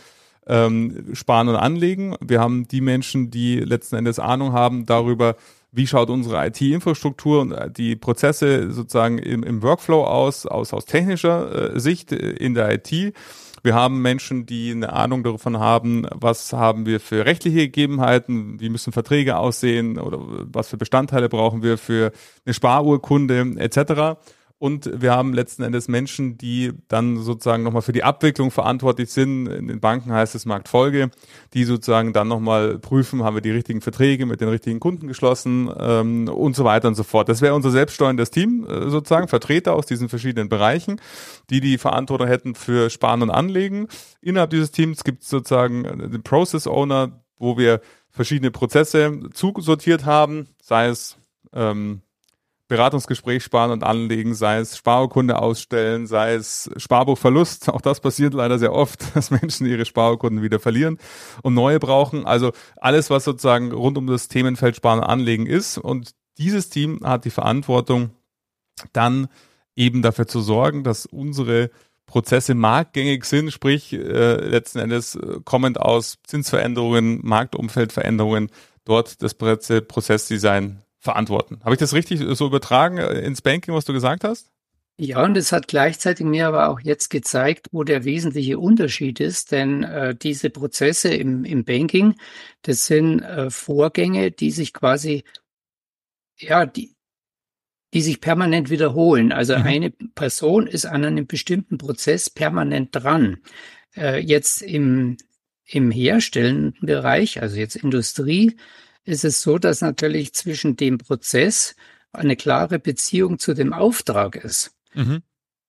ähm, 0.47 1.13
Sparen 1.13 1.49
und 1.49 1.56
Anlegen. 1.56 2.15
Wir 2.21 2.39
haben 2.39 2.67
die 2.67 2.82
Menschen, 2.82 3.32
die 3.32 3.60
letzten 3.60 3.97
Endes 3.97 4.17
Ahnung 4.17 4.53
haben 4.53 4.86
darüber, 4.86 5.36
wie 5.78 5.88
schaut 5.88 6.10
unsere 6.10 6.48
IT-Infrastruktur 6.48 7.42
und 7.42 7.52
äh, 7.52 7.70
die 7.70 7.96
Prozesse 7.96 8.72
sozusagen 8.72 9.20
im, 9.20 9.44
im 9.44 9.62
Workflow 9.62 10.04
aus, 10.04 10.46
aus, 10.46 10.74
aus 10.74 10.86
technischer 10.86 11.76
äh, 11.76 11.80
Sicht 11.80 12.12
äh, 12.12 12.32
in 12.32 12.56
der 12.56 12.74
IT. 12.74 13.13
Wir 13.63 13.76
haben 13.76 14.02
Menschen, 14.02 14.46
die 14.46 14.72
eine 14.72 14.94
Ahnung 14.94 15.24
davon 15.24 15.60
haben, 15.60 16.08
was 16.13 16.54
haben 16.54 16.86
wir 16.86 17.00
für 17.00 17.26
rechtliche 17.26 17.60
Gegebenheiten, 17.60 18.60
wie 18.60 18.70
müssen 18.70 18.94
Verträge 18.94 19.38
aussehen 19.38 20.00
oder 20.00 20.20
was 20.22 20.70
für 20.70 20.78
Bestandteile 20.78 21.30
brauchen 21.30 21.63
wir 21.63 21.78
für 21.78 22.12
eine 22.46 22.54
Sparurkunde 22.54 23.56
etc. 23.58 24.20
Und 24.60 24.89
wir 25.02 25.12
haben 25.12 25.34
letzten 25.34 25.62
Endes 25.62 25.88
Menschen, 25.88 26.38
die 26.38 26.74
dann 26.88 27.17
sozusagen 27.17 27.62
nochmal 27.62 27.84
für 27.84 27.91
die 27.91 28.04
Abwicklung 28.04 28.50
verantwortlich 28.50 29.12
sind. 29.12 29.46
In 29.46 29.67
den 29.67 29.80
Banken 29.80 30.12
heißt 30.12 30.34
es 30.34 30.48
Marktfolge, 30.48 31.12
die 31.54 31.63
sozusagen 31.63 32.12
dann 32.12 32.28
nochmal 32.28 32.80
prüfen, 32.80 33.24
haben 33.24 33.36
wir 33.36 33.41
die 33.41 33.52
richtigen 33.52 33.82
Verträge 33.82 34.26
mit 34.26 34.41
den 34.41 34.50
richtigen 34.50 34.80
Kunden 34.80 35.08
geschlossen 35.08 35.70
ähm, 35.80 36.28
und 36.28 36.56
so 36.56 36.63
weiter 36.63 36.88
und 36.88 36.96
so 36.96 37.04
fort. 37.04 37.30
Das 37.30 37.41
wäre 37.41 37.54
unser 37.54 37.70
selbststeuerndes 37.70 38.32
Team 38.32 38.65
äh, 38.67 38.89
sozusagen, 38.89 39.28
Vertreter 39.28 39.76
aus 39.76 39.86
diesen 39.86 40.10
verschiedenen 40.10 40.50
Bereichen, 40.50 41.00
die 41.52 41.62
die 41.62 41.78
Verantwortung 41.78 42.28
hätten 42.28 42.56
für 42.56 42.89
Sparen 42.89 43.22
und 43.22 43.30
Anlegen. 43.30 43.88
Innerhalb 44.22 44.50
dieses 44.50 44.72
Teams 44.72 45.04
gibt 45.04 45.22
es 45.22 45.30
sozusagen 45.30 45.84
den 45.84 46.24
Process 46.24 46.65
Owner, 46.65 47.24
wo 47.38 47.60
wir 47.60 47.80
verschiedene 48.10 48.50
Prozesse 48.50 49.20
zusortiert 49.34 50.06
haben, 50.06 50.48
sei 50.63 50.88
es 50.88 51.17
ähm, 51.54 52.02
Beratungsgespräch 52.67 53.43
sparen 53.43 53.71
und 53.71 53.84
anlegen, 53.84 54.36
sei 54.36 54.58
es 54.58 54.77
Sparurkunde 54.77 55.39
ausstellen, 55.39 56.06
sei 56.06 56.34
es 56.34 56.69
Sparbuchverlust. 56.75 57.69
Auch 57.69 57.82
das 57.82 58.01
passiert 58.01 58.34
leider 58.34 58.60
sehr 58.60 58.73
oft, 58.73 59.03
dass 59.15 59.32
Menschen 59.32 59.67
ihre 59.67 59.86
Sparurkunden 59.86 60.41
wieder 60.41 60.60
verlieren 60.60 60.97
und 61.43 61.53
neue 61.53 61.80
brauchen. 61.80 62.25
Also 62.25 62.51
alles, 62.77 63.10
was 63.10 63.23
sozusagen 63.23 63.71
rund 63.71 63.97
um 63.97 64.08
das 64.08 64.27
Themenfeld 64.27 64.75
Sparen 64.75 64.99
und 64.99 65.06
Anlegen 65.06 65.45
ist. 65.45 65.77
Und 65.77 66.12
dieses 66.38 66.69
Team 66.69 66.99
hat 67.03 67.25
die 67.25 67.32
Verantwortung, 67.32 68.12
dann 68.93 69.27
eben 69.75 70.01
dafür 70.01 70.27
zu 70.27 70.41
sorgen, 70.41 70.84
dass 70.84 71.06
unsere 71.06 71.71
Prozesse 72.06 72.56
marktgängig 72.56 73.25
sind, 73.25 73.51
sprich 73.51 73.93
äh, 73.93 74.36
letzten 74.36 74.80
Endes 74.80 75.15
äh, 75.15 75.39
kommend 75.43 75.80
aus 75.80 76.17
Zinsveränderungen, 76.23 77.19
Marktumfeldveränderungen, 77.23 78.49
dort 78.86 79.21
das 79.21 79.34
Prozessdesign 79.34 80.82
verantworten. 81.08 81.60
Habe 81.63 81.74
ich 81.74 81.80
das 81.80 81.93
richtig 81.93 82.20
so 82.20 82.48
übertragen 82.48 82.98
äh, 82.98 83.22
ins 83.22 83.41
Banking, 83.41 83.74
was 83.74 83.86
du 83.86 83.93
gesagt 83.93 84.26
hast? 84.26 84.52
Ja, 85.00 85.24
und 85.24 85.38
es 85.38 85.52
hat 85.52 85.67
gleichzeitig 85.67 86.26
mir 86.26 86.48
aber 86.48 86.70
auch 86.70 86.80
jetzt 86.80 87.10
gezeigt, 87.10 87.67
wo 87.72 87.84
der 87.84 88.04
wesentliche 88.04 88.58
Unterschied 88.58 89.20
ist, 89.20 89.52
denn 89.52 89.84
äh, 89.84 90.15
diese 90.15 90.50
Prozesse 90.50 91.10
im, 91.10 91.46
im 91.46 91.63
Banking, 91.63 92.15
das 92.63 92.88
sind 92.88 93.22
äh, 93.22 93.50
Vorgänge, 93.50 94.32
die 94.32 94.50
sich 94.52 94.74
quasi, 94.74 95.24
ja, 96.39 96.65
die, 96.65 96.96
die 97.93 98.02
sich 98.02 98.20
permanent 98.20 98.70
wiederholen. 98.70 99.32
Also 99.32 99.56
mhm. 99.56 99.63
eine 99.63 99.91
Person 99.91 100.67
ist 100.67 100.86
an 100.86 101.06
einem 101.06 101.28
bestimmten 101.28 101.78
Prozess 101.78 102.30
permanent 102.30 102.89
dran. 102.91 103.38
Äh, 103.96 104.20
jetzt 104.20 104.63
im, 104.63 105.17
im 105.67 105.91
herstellenden 105.91 106.74
Bereich, 106.82 107.41
also 107.41 107.56
jetzt 107.56 107.76
Industrie, 107.76 108.58
ist 109.08 109.26
es 109.26 109.41
so, 109.41 109.58
dass 109.58 109.82
natürlich 109.82 110.34
zwischen 110.34 110.76
dem 110.76 110.98
Prozess 110.98 111.76
eine 112.12 112.36
klare 112.36 112.80
Beziehung 112.80 113.39
zu 113.39 113.54
dem 113.54 113.74
Auftrag 113.74 114.36
ist. 114.36 114.72
Mhm. 114.93 115.22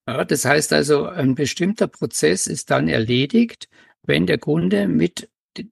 Ja, 0.06 0.24
das 0.24 0.44
heißt 0.44 0.72
also, 0.72 1.06
ein 1.06 1.34
bestimmter 1.34 1.86
Prozess 1.86 2.46
ist 2.46 2.70
dann 2.70 2.88
erledigt, 2.88 3.68
wenn 4.02 4.26
der 4.26 4.38
Kunde 4.38 4.88
mit 4.88 5.28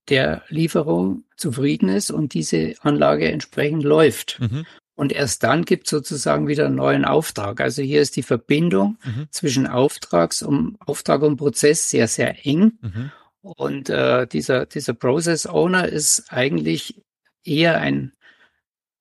der 0.09 0.43
Lieferung 0.49 1.25
zufrieden 1.37 1.89
ist 1.89 2.11
und 2.11 2.35
diese 2.35 2.75
Anlage 2.81 3.31
entsprechend 3.31 3.85
läuft. 3.85 4.39
Mhm. 4.41 4.67
Und 4.95 5.13
erst 5.13 5.43
dann 5.43 5.65
gibt 5.65 5.85
es 5.85 5.91
sozusagen 5.91 6.49
wieder 6.49 6.67
einen 6.67 6.77
neuen 6.77 7.05
Auftrag. 7.05 7.61
Also 7.61 7.83
hier 7.83 8.01
ist 8.01 8.17
die 8.17 8.23
Verbindung 8.23 8.99
mhm. 9.05 9.29
zwischen 9.31 9.67
Auftrags 9.67 10.43
und 10.43 10.77
Auftrag 10.81 11.23
und 11.23 11.37
Prozess 11.37 11.91
sehr, 11.91 12.09
sehr 12.09 12.47
eng. 12.47 12.73
Mhm. 12.81 13.11
Und 13.41 13.91
äh, 13.91 14.27
dieser, 14.27 14.67
dieser 14.67 14.95
Process 14.95 15.47
Owner 15.47 15.89
ist 15.89 16.33
eigentlich 16.33 17.03
eher 17.47 17.81
ein, 17.81 18.13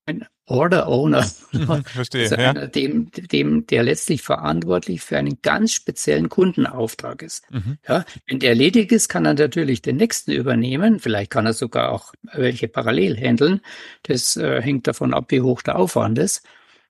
ein 0.05 0.25
Order 0.47 0.88
Owner. 0.88 1.23
Verstehe, 1.86 2.23
also 2.23 2.36
einer, 2.36 2.62
ja. 2.62 2.67
dem, 2.67 3.10
dem, 3.12 3.65
der 3.65 3.84
letztlich 3.84 4.21
verantwortlich 4.21 5.01
für 5.01 5.17
einen 5.17 5.39
ganz 5.41 5.73
speziellen 5.73 6.29
Kundenauftrag 6.29 7.23
ist. 7.23 7.49
Mhm. 7.51 7.77
Ja, 7.88 8.05
wenn 8.27 8.39
der 8.39 8.49
erledigt 8.49 8.91
ist, 8.91 9.10
kann 9.10 9.25
er 9.25 9.34
natürlich 9.34 9.81
den 9.81 9.97
nächsten 9.97 10.31
übernehmen. 10.31 10.99
Vielleicht 10.99 11.31
kann 11.31 11.47
er 11.47 11.53
sogar 11.53 11.91
auch 11.91 12.13
welche 12.34 12.67
parallel 12.67 13.17
handeln. 13.17 13.62
Das 14.03 14.38
äh, 14.38 14.62
hängt 14.62 14.88
davon 14.88 15.13
ab, 15.13 15.25
wie 15.29 15.41
hoch 15.41 15.63
der 15.63 15.77
Aufwand 15.77 16.19
ist. 16.19 16.43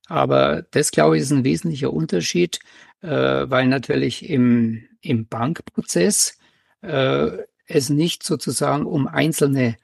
Aber 0.07 0.63
das, 0.71 0.91
glaube 0.91 1.15
ich, 1.15 1.23
ist 1.23 1.31
ein 1.31 1.45
wesentlicher 1.45 1.93
Unterschied, 1.93 2.59
äh, 3.01 3.09
weil 3.09 3.67
natürlich 3.67 4.29
im, 4.29 4.83
im 5.01 5.27
Bankprozess 5.27 6.37
äh, 6.81 7.29
es 7.67 7.89
nicht 7.89 8.23
sozusagen 8.23 8.85
um 8.85 9.07
einzelne 9.07 9.77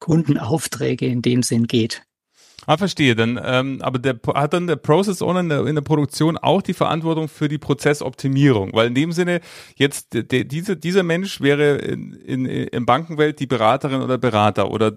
Kundenaufträge 0.00 1.06
in 1.06 1.22
dem 1.22 1.42
Sinn 1.42 1.66
geht. 1.66 2.02
Ah, 2.66 2.76
verstehe. 2.76 3.14
Dann, 3.14 3.40
ähm, 3.42 3.80
aber 3.80 3.98
der 3.98 4.18
hat 4.34 4.52
dann 4.52 4.66
der 4.66 4.76
Process 4.76 5.22
Owner 5.22 5.40
in 5.40 5.48
der, 5.48 5.66
in 5.66 5.74
der 5.74 5.82
Produktion 5.82 6.36
auch 6.36 6.62
die 6.62 6.74
Verantwortung 6.74 7.28
für 7.28 7.48
die 7.48 7.58
Prozessoptimierung, 7.58 8.72
weil 8.74 8.88
in 8.88 8.94
dem 8.94 9.12
Sinne 9.12 9.40
jetzt 9.76 10.08
der, 10.12 10.44
diese, 10.44 10.76
dieser 10.76 11.02
Mensch 11.02 11.40
wäre 11.40 11.76
in, 11.76 12.12
in, 12.12 12.44
in 12.44 12.86
Bankenwelt 12.86 13.40
die 13.40 13.46
Beraterin 13.46 14.02
oder 14.02 14.18
Berater 14.18 14.70
oder 14.70 14.94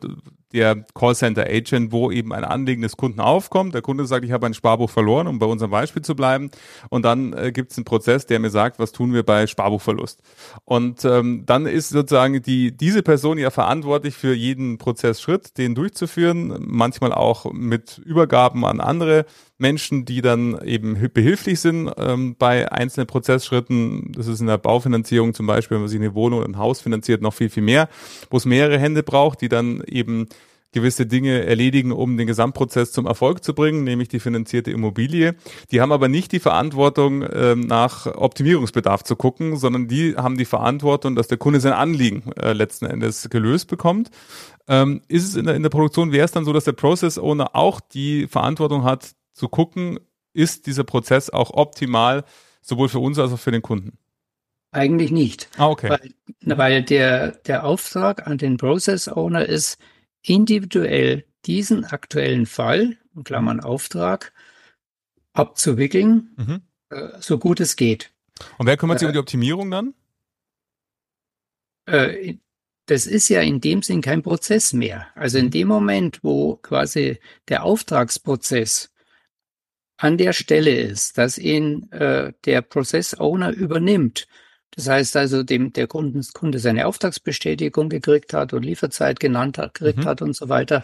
der 0.54 0.86
Callcenter 0.94 1.46
Agent, 1.48 1.92
wo 1.92 2.12
eben 2.12 2.34
ein 2.34 2.44
Anliegen 2.44 2.82
des 2.82 2.98
Kunden 2.98 3.20
aufkommt. 3.20 3.74
Der 3.74 3.82
Kunde 3.82 4.06
sagt, 4.06 4.26
ich 4.26 4.32
habe 4.32 4.46
ein 4.46 4.54
Sparbuch 4.54 4.89
verloren, 4.89 5.28
um 5.28 5.39
bei 5.39 5.46
unserem 5.46 5.72
Beispiel 5.72 6.02
zu 6.02 6.16
bleiben. 6.16 6.52
Und 6.89 7.04
dann 7.04 7.34
äh, 7.34 7.52
gibt 7.52 7.72
es 7.72 7.78
einen 7.78 7.86
Prozess, 7.86 8.26
der 8.26 8.39
mir 8.39 8.50
sagt, 8.50 8.80
was 8.80 8.92
tun 8.92 9.13
wir 9.13 9.24
bei 9.24 9.48
Sparbuchverlust. 9.48 10.22
Und 10.66 11.04
ähm, 11.06 11.44
dann 11.46 11.66
ist 11.66 11.89
sozusagen 11.89 12.42
die 12.42 12.76
diese 12.76 13.04
Person 13.04 13.38
ja 13.38 13.50
verantwortlich 13.50 14.16
für 14.16 14.34
jeden 14.34 14.78
Prozessschritt, 14.78 15.58
den 15.58 15.76
durchzuführen, 15.76 16.56
manchmal 16.60 17.12
auch 17.12 17.52
mit 17.52 17.98
Übergaben 17.98 18.66
an 18.66 18.80
andere 18.80 19.26
Menschen, 19.63 20.06
die 20.06 20.21
dann 20.21 20.62
eben 20.63 20.95
behilflich 21.13 21.60
sind 21.60 21.89
ähm, 21.97 22.36
bei 22.38 22.71
einzelnen 22.71 23.08
Prozessschritten. 23.08 24.12
Das 24.12 24.28
ist 24.28 24.41
in 24.41 24.47
der 24.47 24.58
Baufinanzierung 24.58 25.34
zum 25.34 25.47
Beispiel, 25.47 25.76
wenn 25.76 25.84
man 25.84 25.89
sich 25.89 25.99
eine 25.99 26.13
Wohnung 26.13 26.39
oder 26.39 26.49
ein 26.49 26.58
Haus 26.58 26.82
finanziert, 26.82 27.21
noch 27.21 27.34
viel, 27.34 27.49
viel 27.49 27.63
mehr, 27.63 27.89
wo 28.30 28.38
es 28.38 28.45
mehrere 28.45 28.78
Hände 28.78 29.02
braucht, 29.02 29.41
die 29.41 29.49
dann 29.49 29.82
eben 29.88 30.28
gewisse 30.73 31.06
Dinge 31.06 31.45
erledigen, 31.45 31.91
um 31.91 32.17
den 32.17 32.28
Gesamtprozess 32.28 32.91
zum 32.91 33.06
Erfolg 33.06 33.43
zu 33.43 33.54
bringen, 33.54 33.84
nämlich 33.84 34.10
die 34.10 34.19
finanzierte 34.19 34.71
Immobilie. 34.71 35.36
Die 35.71 35.80
haben 35.80 35.91
aber 35.91 36.10
nicht 36.10 36.32
die 36.32 36.39
Verantwortung, 36.39 37.23
ähm, 37.32 37.62
nach 37.62 38.08
Optimierungsbedarf 38.08 39.04
zu 39.04 39.15
gucken, 39.15 39.56
sondern 39.56 39.88
die 39.88 40.15
haben 40.17 40.38
die 40.38 40.45
Verantwortung, 40.45 41.15
dass 41.15 41.28
der 41.28 41.38
Kunde 41.38 41.62
sein 41.62 41.73
Anliegen 41.73 42.23
äh, 42.34 42.54
letzten 42.54 42.86
Endes 42.88 43.30
gelöst 43.30 43.69
bekommt. 43.69 44.10
Ähm, 44.67 45.02
ist 45.08 45.28
es 45.28 45.36
in 45.36 45.45
der, 45.45 45.56
in 45.56 45.63
der 45.63 45.69
Produktion, 45.69 46.12
wäre 46.12 46.26
es 46.26 46.32
dann 46.32 46.45
so, 46.45 46.54
dass 46.54 46.65
der 46.65 46.73
Process 46.73 47.17
Owner 47.17 47.56
auch 47.56 47.80
die 47.80 48.28
Verantwortung 48.28 48.84
hat, 48.84 49.12
zu 49.34 49.50
gucken, 49.50 50.00
ist 50.34 50.65
dieser 50.67 50.84
Prozess 50.84 51.30
auch 51.30 51.52
optimal, 51.52 52.24
sowohl 52.62 52.89
für 52.89 53.00
uns 53.00 53.19
als 53.19 53.32
auch 53.32 53.39
für 53.39 53.52
den 53.52 53.62
Kunden? 53.62 53.98
Eigentlich 54.72 55.12
nicht. 55.12 55.50
Ah, 55.58 55.67
okay. 55.67 55.89
Weil, 55.89 56.58
weil 56.58 56.84
der, 56.84 57.32
der 57.32 57.63
Auftrag 57.63 58.26
an 58.26 58.39
den 58.39 58.58
Process 58.58 59.08
Owner 59.08 59.46
ist, 59.46 59.78
individuell 60.24 61.26
diesen 61.46 61.86
aktuellen 61.86 62.46
Fall, 62.46 62.98
in 63.15 63.24
Klammern 63.24 63.60
Auftrag, 63.60 64.34
abzuwickeln, 65.34 66.34
mhm. 66.38 66.62
äh, 66.89 67.10
so 67.19 67.38
gut 67.38 67.60
es 67.60 67.76
geht. 67.76 68.12
Und 68.58 68.65
wer 68.65 68.78
kümmert 68.78 69.00
sich 69.00 69.06
äh, 69.06 69.10
um 69.10 69.13
die 69.13 69.19
Optimierung 69.19 69.69
dann? 69.69 69.93
Äh, 71.86 72.36
das 72.86 73.06
ist 73.06 73.30
ja 73.30 73.41
in 73.41 73.62
dem 73.62 73.82
Sinn 73.82 74.02
kein 74.02 74.24
Prozess 74.24 74.74
mehr. 74.74 75.08
Also 75.15 75.38
in 75.38 75.46
mhm. 75.46 75.52
dem 75.52 75.67
Moment, 75.67 76.24
wo 76.24 76.58
quasi 76.58 77.19
der 77.48 77.63
Auftragsprozess 77.63 78.93
an 79.98 80.18
der 80.18 80.34
Stelle 80.34 80.76
ist, 80.76 81.18
dass 81.18 81.38
ihn 81.38 81.92
äh, 81.92 82.34
der 82.46 82.62
Process 82.62 83.20
Owner 83.20 83.52
übernimmt. 83.52 84.28
Das 84.76 84.90
heißt 84.90 85.16
also, 85.18 85.44
dem 85.44 85.72
der 85.72 85.88
Kunden, 85.88 86.26
Kunde 86.34 86.60
seine 86.60 86.88
Auftragsbestätigung 86.88 87.90
gekriegt 87.90 88.34
hat 88.34 88.54
und 88.54 88.64
Lieferzeit 88.64 89.20
genannt 89.20 89.58
hat, 89.58 89.76
gekriegt 89.76 90.00
mhm. 90.00 90.06
hat 90.06 90.22
und 90.22 90.36
so 90.36 90.50
weiter. 90.50 90.84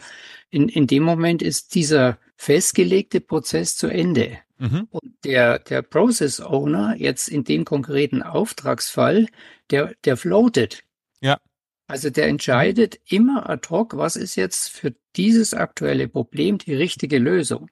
In, 0.52 0.69
in 0.69 0.86
dem 0.86 1.04
Moment 1.04 1.41
ist 1.41 1.74
dieser 1.74 2.19
festgelegte 2.36 3.19
Prozess 3.19 3.76
zu 3.76 3.88
Ende. 3.88 4.38
Mhm. 4.60 4.88
Und 4.91 5.13
der, 5.24 5.60
der 5.60 5.82
Process 5.82 6.39
Owner 6.39 6.95
jetzt 6.98 7.30
in 7.30 7.43
dem 7.43 7.65
konkreten 7.65 8.22
Auftragsfall, 8.22 9.28
der, 9.72 9.95
der 10.06 10.17
floatet. 10.17 10.84
Ja. 11.22 11.39
Also 11.88 12.12
der 12.12 12.28
entscheidet 12.28 13.00
immer 13.10 13.50
ad 13.50 13.69
hoc, 13.69 13.98
was 13.98 14.15
ist 14.15 14.36
jetzt 14.36 14.69
für 14.69 14.93
dieses 15.15 15.56
aktuelle 15.56 16.08
Problem 16.08 16.60
die 16.60 16.76
richtige 16.76 17.17
Lösung. 17.17 17.69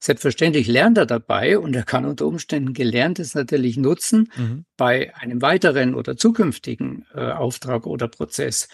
Selbstverständlich 0.00 0.66
lernt 0.66 0.98
er 0.98 1.06
dabei 1.06 1.58
und 1.58 1.74
er 1.74 1.84
kann 1.84 2.04
unter 2.04 2.26
Umständen 2.26 2.72
Gelerntes 2.72 3.34
natürlich 3.34 3.76
nutzen 3.76 4.30
mhm. 4.36 4.64
bei 4.76 5.14
einem 5.16 5.42
weiteren 5.42 5.94
oder 5.94 6.16
zukünftigen 6.16 7.06
äh, 7.14 7.30
Auftrag 7.30 7.86
oder 7.86 8.08
Prozess. 8.08 8.68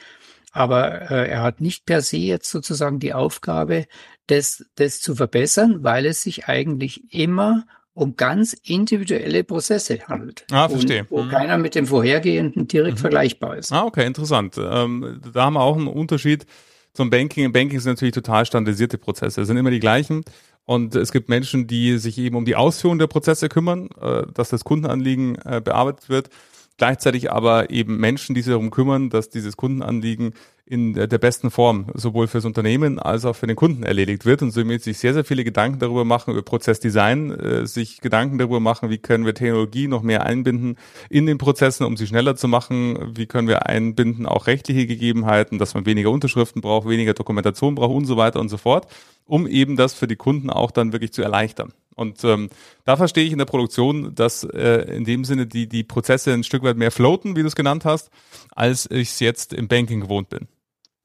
Aber 0.52 1.10
äh, 1.10 1.28
er 1.28 1.42
hat 1.42 1.60
nicht 1.60 1.84
per 1.84 2.00
se 2.00 2.16
jetzt 2.16 2.48
sozusagen 2.48 3.00
die 3.00 3.12
Aufgabe, 3.12 3.86
das, 4.28 4.64
das 4.76 5.00
zu 5.00 5.16
verbessern, 5.16 5.82
weil 5.82 6.06
es 6.06 6.22
sich 6.22 6.46
eigentlich 6.46 7.12
immer 7.12 7.64
um 7.94 8.16
ganz 8.16 8.52
individuelle 8.52 9.44
Prozesse 9.44 10.00
handelt. 10.08 10.44
Ah, 10.50 10.68
verstehe. 10.68 11.06
Wo 11.08 11.22
mhm. 11.22 11.30
keiner 11.30 11.58
mit 11.58 11.74
dem 11.74 11.86
vorhergehenden 11.86 12.68
direkt 12.68 12.98
mhm. 12.98 13.00
vergleichbar 13.00 13.56
ist. 13.56 13.72
Ah, 13.72 13.84
okay, 13.84 14.06
interessant. 14.06 14.56
Ähm, 14.58 15.20
da 15.32 15.44
haben 15.44 15.54
wir 15.54 15.60
auch 15.60 15.76
einen 15.76 15.86
Unterschied 15.86 16.44
zum 16.92 17.10
Banking. 17.10 17.44
Im 17.44 17.52
Banking 17.52 17.80
sind 17.80 17.92
natürlich 17.92 18.14
total 18.14 18.46
standardisierte 18.46 18.98
Prozesse. 18.98 19.40
Es 19.40 19.46
sind 19.46 19.56
immer 19.56 19.70
die 19.70 19.80
gleichen. 19.80 20.24
Und 20.66 20.94
es 20.94 21.12
gibt 21.12 21.29
Menschen, 21.29 21.66
die 21.66 21.98
sich 21.98 22.16
eben 22.18 22.37
um 22.37 22.44
die 22.44 22.57
Ausführung 22.57 22.98
der 22.98 23.07
Prozesse 23.07 23.48
kümmern, 23.48 23.90
äh, 24.00 24.24
dass 24.33 24.48
das 24.48 24.64
Kundenanliegen 24.64 25.37
äh, 25.44 25.61
bearbeitet 25.62 26.09
wird. 26.09 26.31
Gleichzeitig 26.76 27.30
aber 27.30 27.70
eben 27.70 27.98
Menschen, 27.98 28.34
die 28.34 28.42
sich 28.42 28.50
darum 28.50 28.70
kümmern, 28.70 29.08
dass 29.08 29.30
dieses 29.30 29.56
Kundenanliegen 29.56 30.34
in 30.66 30.94
der 30.94 31.18
besten 31.18 31.50
Form 31.50 31.87
sowohl 31.92 32.26
fürs 32.26 32.46
Unternehmen 32.46 32.98
als 32.98 33.26
auch 33.26 33.37
für 33.37 33.46
den 33.46 33.54
Kunden 33.54 33.82
erledigt 33.82 34.24
wird 34.24 34.40
und 34.40 34.50
somit 34.50 34.82
sich 34.82 34.98
sehr, 34.98 35.12
sehr 35.12 35.24
viele 35.24 35.44
Gedanken 35.44 35.78
darüber 35.78 36.06
machen, 36.06 36.32
über 36.32 36.42
Prozessdesign, 36.42 37.30
äh, 37.32 37.66
sich 37.66 38.00
Gedanken 38.00 38.38
darüber 38.38 38.60
machen, 38.60 38.88
wie 38.88 38.96
können 38.96 39.26
wir 39.26 39.34
Technologie 39.34 39.88
noch 39.88 40.02
mehr 40.02 40.24
einbinden 40.24 40.76
in 41.10 41.26
den 41.26 41.37
Prozessen, 41.37 41.84
um 41.84 41.98
sie 41.98 42.06
schneller 42.06 42.34
zu 42.34 42.48
machen, 42.48 43.12
wie 43.14 43.26
können 43.26 43.46
wir 43.46 43.66
einbinden 43.66 44.24
auch 44.24 44.46
rechtliche 44.46 44.87
Gegebenheiten, 44.87 45.58
dass 45.58 45.74
man 45.74 45.84
weniger 45.84 46.10
Unterschriften 46.10 46.62
braucht, 46.62 46.88
weniger 46.88 47.12
Dokumentation 47.12 47.74
braucht 47.74 47.94
und 47.94 48.06
so 48.06 48.16
weiter 48.16 48.40
und 48.40 48.48
so 48.48 48.56
fort, 48.56 48.87
um 49.26 49.46
eben 49.46 49.76
das 49.76 49.92
für 49.92 50.06
die 50.06 50.16
Kunden 50.16 50.48
auch 50.48 50.70
dann 50.70 50.92
wirklich 50.92 51.12
zu 51.12 51.22
erleichtern. 51.22 51.74
Und 51.94 52.24
ähm, 52.24 52.50
da 52.85 52.96
verstehe 52.96 53.24
ich 53.24 53.33
in 53.33 53.38
der 53.38 53.44
Produktion, 53.44 54.14
dass 54.14 54.44
äh, 54.44 54.83
in 54.94 55.04
dem 55.04 55.24
Sinne 55.24 55.46
die, 55.46 55.68
die 55.68 55.85
Prozesse 55.85 56.33
ein 56.33 56.44
Stück 56.44 56.62
weit 56.62 56.76
mehr 56.76 56.90
floaten, 56.90 57.37
wie 57.37 57.42
du 57.42 57.46
es 57.46 57.57
genannt 57.57 57.85
hast, 57.85 58.11
als 58.50 58.90
ich 58.90 59.11
es 59.11 59.20
jetzt 59.20 59.52
im 59.52 59.68
Banking 59.68 60.00
gewohnt 60.00 60.28
bin. 60.28 60.48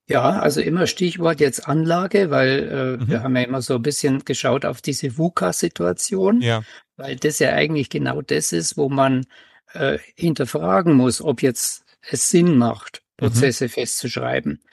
Ja, 0.10 0.40
also 0.40 0.60
immer 0.60 0.88
Stichwort 0.88 1.40
jetzt 1.40 1.68
Anlage, 1.68 2.32
weil 2.32 2.98
äh, 3.00 3.04
mhm. 3.04 3.08
wir 3.08 3.22
haben 3.22 3.36
ja 3.36 3.44
immer 3.44 3.62
so 3.62 3.76
ein 3.76 3.84
bisschen 3.84 4.26
geschaut 4.26 4.66
auf 4.66 4.82
diese 4.82 5.20
VUCA-Situation, 5.20 6.42
ja. 6.42 6.64
weil 6.98 7.16
das 7.16 7.38
ja 7.38 7.54
eigentlich 7.54 7.92
genau 7.92 8.24
das 8.24 8.52
ist, 8.52 8.76
wo 8.76 8.90
man 8.90 9.28
äh, 9.74 10.00
hinterfragen 10.16 10.96
muss, 10.96 11.22
ob 11.22 11.44
jetzt 11.44 11.86
es 12.10 12.32
Sinn 12.32 12.58
macht, 12.58 13.04
mhm. 13.04 13.28
Prozesse 13.28 13.66
mhm. 13.66 13.70
festzuschreiben. 13.70 14.64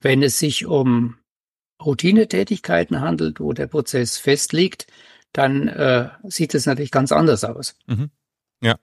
Wenn 0.00 0.22
es 0.22 0.38
sich 0.38 0.64
um 0.64 1.18
Routinetätigkeiten 1.84 3.02
handelt, 3.02 3.40
wo 3.40 3.52
der 3.52 3.66
Prozess 3.66 4.16
festliegt, 4.16 4.86
dann 5.32 5.68
äh, 5.68 6.08
sieht 6.24 6.54
es 6.54 6.66
natürlich 6.66 6.90
ganz 6.90 7.12
anders 7.12 7.44
aus. 7.44 7.74
Mhm. 7.86 8.10
Ja. 8.60 8.76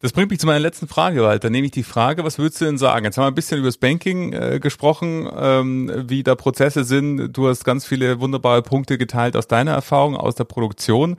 Das 0.00 0.12
bringt 0.12 0.30
mich 0.30 0.38
zu 0.38 0.46
meiner 0.46 0.60
letzten 0.60 0.88
Frage, 0.88 1.22
Walter. 1.22 1.48
Nämlich 1.48 1.72
die 1.72 1.82
Frage, 1.82 2.22
was 2.22 2.38
würdest 2.38 2.60
du 2.60 2.66
denn 2.66 2.76
sagen? 2.76 3.06
Jetzt 3.06 3.16
haben 3.16 3.24
wir 3.24 3.28
ein 3.28 3.34
bisschen 3.34 3.58
über 3.58 3.68
das 3.68 3.78
Banking 3.78 4.34
äh, 4.34 4.60
gesprochen, 4.60 5.28
ähm, 5.34 6.04
wie 6.08 6.22
da 6.22 6.34
Prozesse 6.34 6.84
sind. 6.84 7.32
Du 7.32 7.48
hast 7.48 7.64
ganz 7.64 7.86
viele 7.86 8.20
wunderbare 8.20 8.62
Punkte 8.62 8.98
geteilt 8.98 9.36
aus 9.36 9.48
deiner 9.48 9.72
Erfahrung, 9.72 10.14
aus 10.14 10.34
der 10.34 10.44
Produktion. 10.44 11.16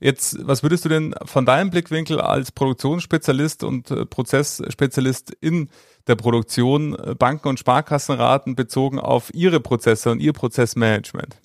Jetzt, 0.00 0.46
was 0.46 0.62
würdest 0.62 0.84
du 0.84 0.88
denn 0.88 1.14
von 1.24 1.46
deinem 1.46 1.70
Blickwinkel 1.70 2.20
als 2.20 2.52
Produktionsspezialist 2.52 3.64
und 3.64 3.90
äh, 3.90 4.04
Prozessspezialist 4.06 5.32
in 5.40 5.70
der 6.06 6.16
Produktion 6.16 6.94
äh, 6.94 7.14
Banken 7.14 7.48
und 7.48 7.58
Sparkassen 7.58 8.14
raten, 8.14 8.54
bezogen 8.54 8.98
auf 8.98 9.32
ihre 9.34 9.60
Prozesse 9.60 10.10
und 10.10 10.20
ihr 10.20 10.32
Prozessmanagement? 10.34 11.36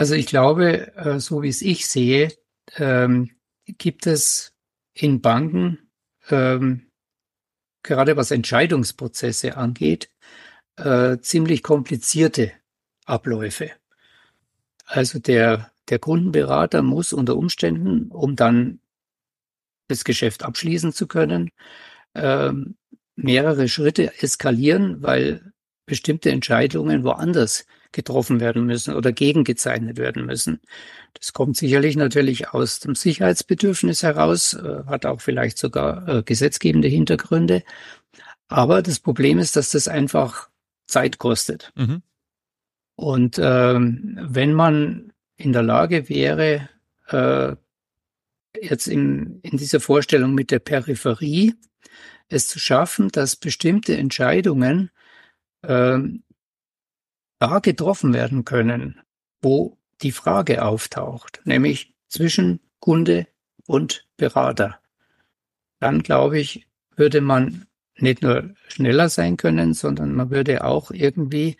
Also 0.00 0.14
ich 0.14 0.24
glaube, 0.24 0.96
äh, 0.96 1.20
so 1.20 1.42
wie 1.42 1.50
es 1.50 1.60
ich 1.60 1.86
sehe, 1.86 2.32
ähm, 2.76 3.32
gibt 3.66 4.06
es 4.06 4.54
in 4.94 5.20
Banken, 5.20 5.90
ähm, 6.30 6.90
gerade 7.82 8.16
was 8.16 8.30
Entscheidungsprozesse 8.30 9.58
angeht, 9.58 10.10
äh, 10.76 11.18
ziemlich 11.18 11.62
komplizierte 11.62 12.50
Abläufe. 13.04 13.72
Also 14.86 15.18
der, 15.18 15.70
der 15.90 15.98
Kundenberater 15.98 16.80
muss 16.80 17.12
unter 17.12 17.36
Umständen, 17.36 18.10
um 18.10 18.36
dann 18.36 18.80
das 19.88 20.04
Geschäft 20.04 20.44
abschließen 20.44 20.94
zu 20.94 21.08
können, 21.08 21.50
ähm, 22.14 22.78
mehrere 23.16 23.68
Schritte 23.68 24.14
eskalieren, 24.22 25.02
weil 25.02 25.52
bestimmte 25.84 26.30
Entscheidungen 26.30 27.04
woanders 27.04 27.66
getroffen 27.92 28.40
werden 28.40 28.66
müssen 28.66 28.94
oder 28.94 29.12
gegengezeichnet 29.12 29.98
werden 29.98 30.26
müssen. 30.26 30.60
Das 31.14 31.32
kommt 31.32 31.56
sicherlich 31.56 31.96
natürlich 31.96 32.50
aus 32.50 32.80
dem 32.80 32.94
Sicherheitsbedürfnis 32.94 34.02
heraus, 34.02 34.54
äh, 34.54 34.84
hat 34.86 35.06
auch 35.06 35.20
vielleicht 35.20 35.58
sogar 35.58 36.08
äh, 36.08 36.22
gesetzgebende 36.22 36.88
Hintergründe. 36.88 37.62
Aber 38.48 38.82
das 38.82 39.00
Problem 39.00 39.38
ist, 39.38 39.56
dass 39.56 39.70
das 39.70 39.88
einfach 39.88 40.48
Zeit 40.86 41.18
kostet. 41.18 41.72
Mhm. 41.76 42.02
Und 42.96 43.40
ähm, 43.42 44.18
wenn 44.22 44.52
man 44.52 45.12
in 45.36 45.52
der 45.52 45.62
Lage 45.62 46.08
wäre, 46.08 46.68
äh, 47.08 47.56
jetzt 48.60 48.88
in, 48.88 49.40
in 49.42 49.56
dieser 49.56 49.80
Vorstellung 49.80 50.34
mit 50.34 50.50
der 50.50 50.58
Peripherie 50.58 51.54
es 52.28 52.46
zu 52.46 52.58
schaffen, 52.58 53.08
dass 53.08 53.36
bestimmte 53.36 53.96
Entscheidungen 53.96 54.90
ähm, 55.62 56.22
da 57.40 57.58
getroffen 57.58 58.12
werden 58.14 58.44
können, 58.44 59.00
wo 59.42 59.78
die 60.02 60.12
Frage 60.12 60.64
auftaucht, 60.64 61.40
nämlich 61.44 61.94
zwischen 62.06 62.60
Kunde 62.78 63.26
und 63.66 64.06
Berater. 64.16 64.78
Dann 65.80 66.02
glaube 66.02 66.38
ich, 66.38 66.66
würde 66.96 67.20
man 67.20 67.66
nicht 67.96 68.22
nur 68.22 68.54
schneller 68.68 69.08
sein 69.08 69.36
können, 69.36 69.74
sondern 69.74 70.14
man 70.14 70.30
würde 70.30 70.64
auch 70.64 70.90
irgendwie, 70.90 71.56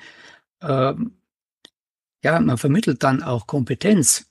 ähm, 0.61 1.17
ja, 2.23 2.39
man 2.41 2.59
vermittelt 2.59 3.03
dann 3.03 3.23
auch 3.23 3.47
Kompetenz. 3.47 4.31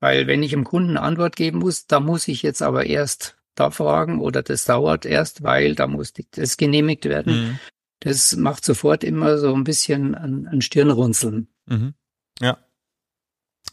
Weil 0.00 0.26
wenn 0.26 0.42
ich 0.42 0.50
dem 0.50 0.64
Kunden 0.64 0.96
Antwort 0.96 1.36
geben 1.36 1.60
muss, 1.60 1.86
da 1.86 2.00
muss 2.00 2.26
ich 2.26 2.42
jetzt 2.42 2.62
aber 2.62 2.86
erst 2.86 3.36
da 3.54 3.70
fragen 3.70 4.20
oder 4.20 4.42
das 4.42 4.64
dauert 4.64 5.06
erst, 5.06 5.44
weil 5.44 5.76
da 5.76 5.86
muss 5.86 6.12
das 6.32 6.56
genehmigt 6.56 7.04
werden. 7.04 7.34
Mhm 7.34 7.58
das 8.02 8.36
macht 8.36 8.64
sofort 8.64 9.04
immer 9.04 9.38
so 9.38 9.54
ein 9.54 9.64
bisschen 9.64 10.14
ein, 10.14 10.46
ein 10.46 10.60
Stirnrunzeln. 10.60 11.48
Mhm. 11.66 11.94
Ja, 12.40 12.58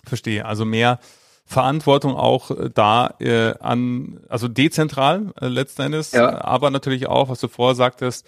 verstehe. 0.05 0.45
Also 0.45 0.65
mehr 0.65 0.99
Verantwortung 1.45 2.15
auch 2.15 2.51
äh, 2.51 2.69
da 2.71 3.15
äh, 3.19 3.55
an, 3.59 4.19
also 4.29 4.47
dezentral 4.47 5.33
äh, 5.41 5.47
letzten 5.47 5.81
Endes, 5.83 6.11
ja. 6.11 6.41
aber 6.41 6.69
natürlich 6.69 7.07
auch, 7.07 7.29
was 7.29 7.39
du 7.39 7.47
vorher 7.47 7.75
sagtest, 7.75 8.27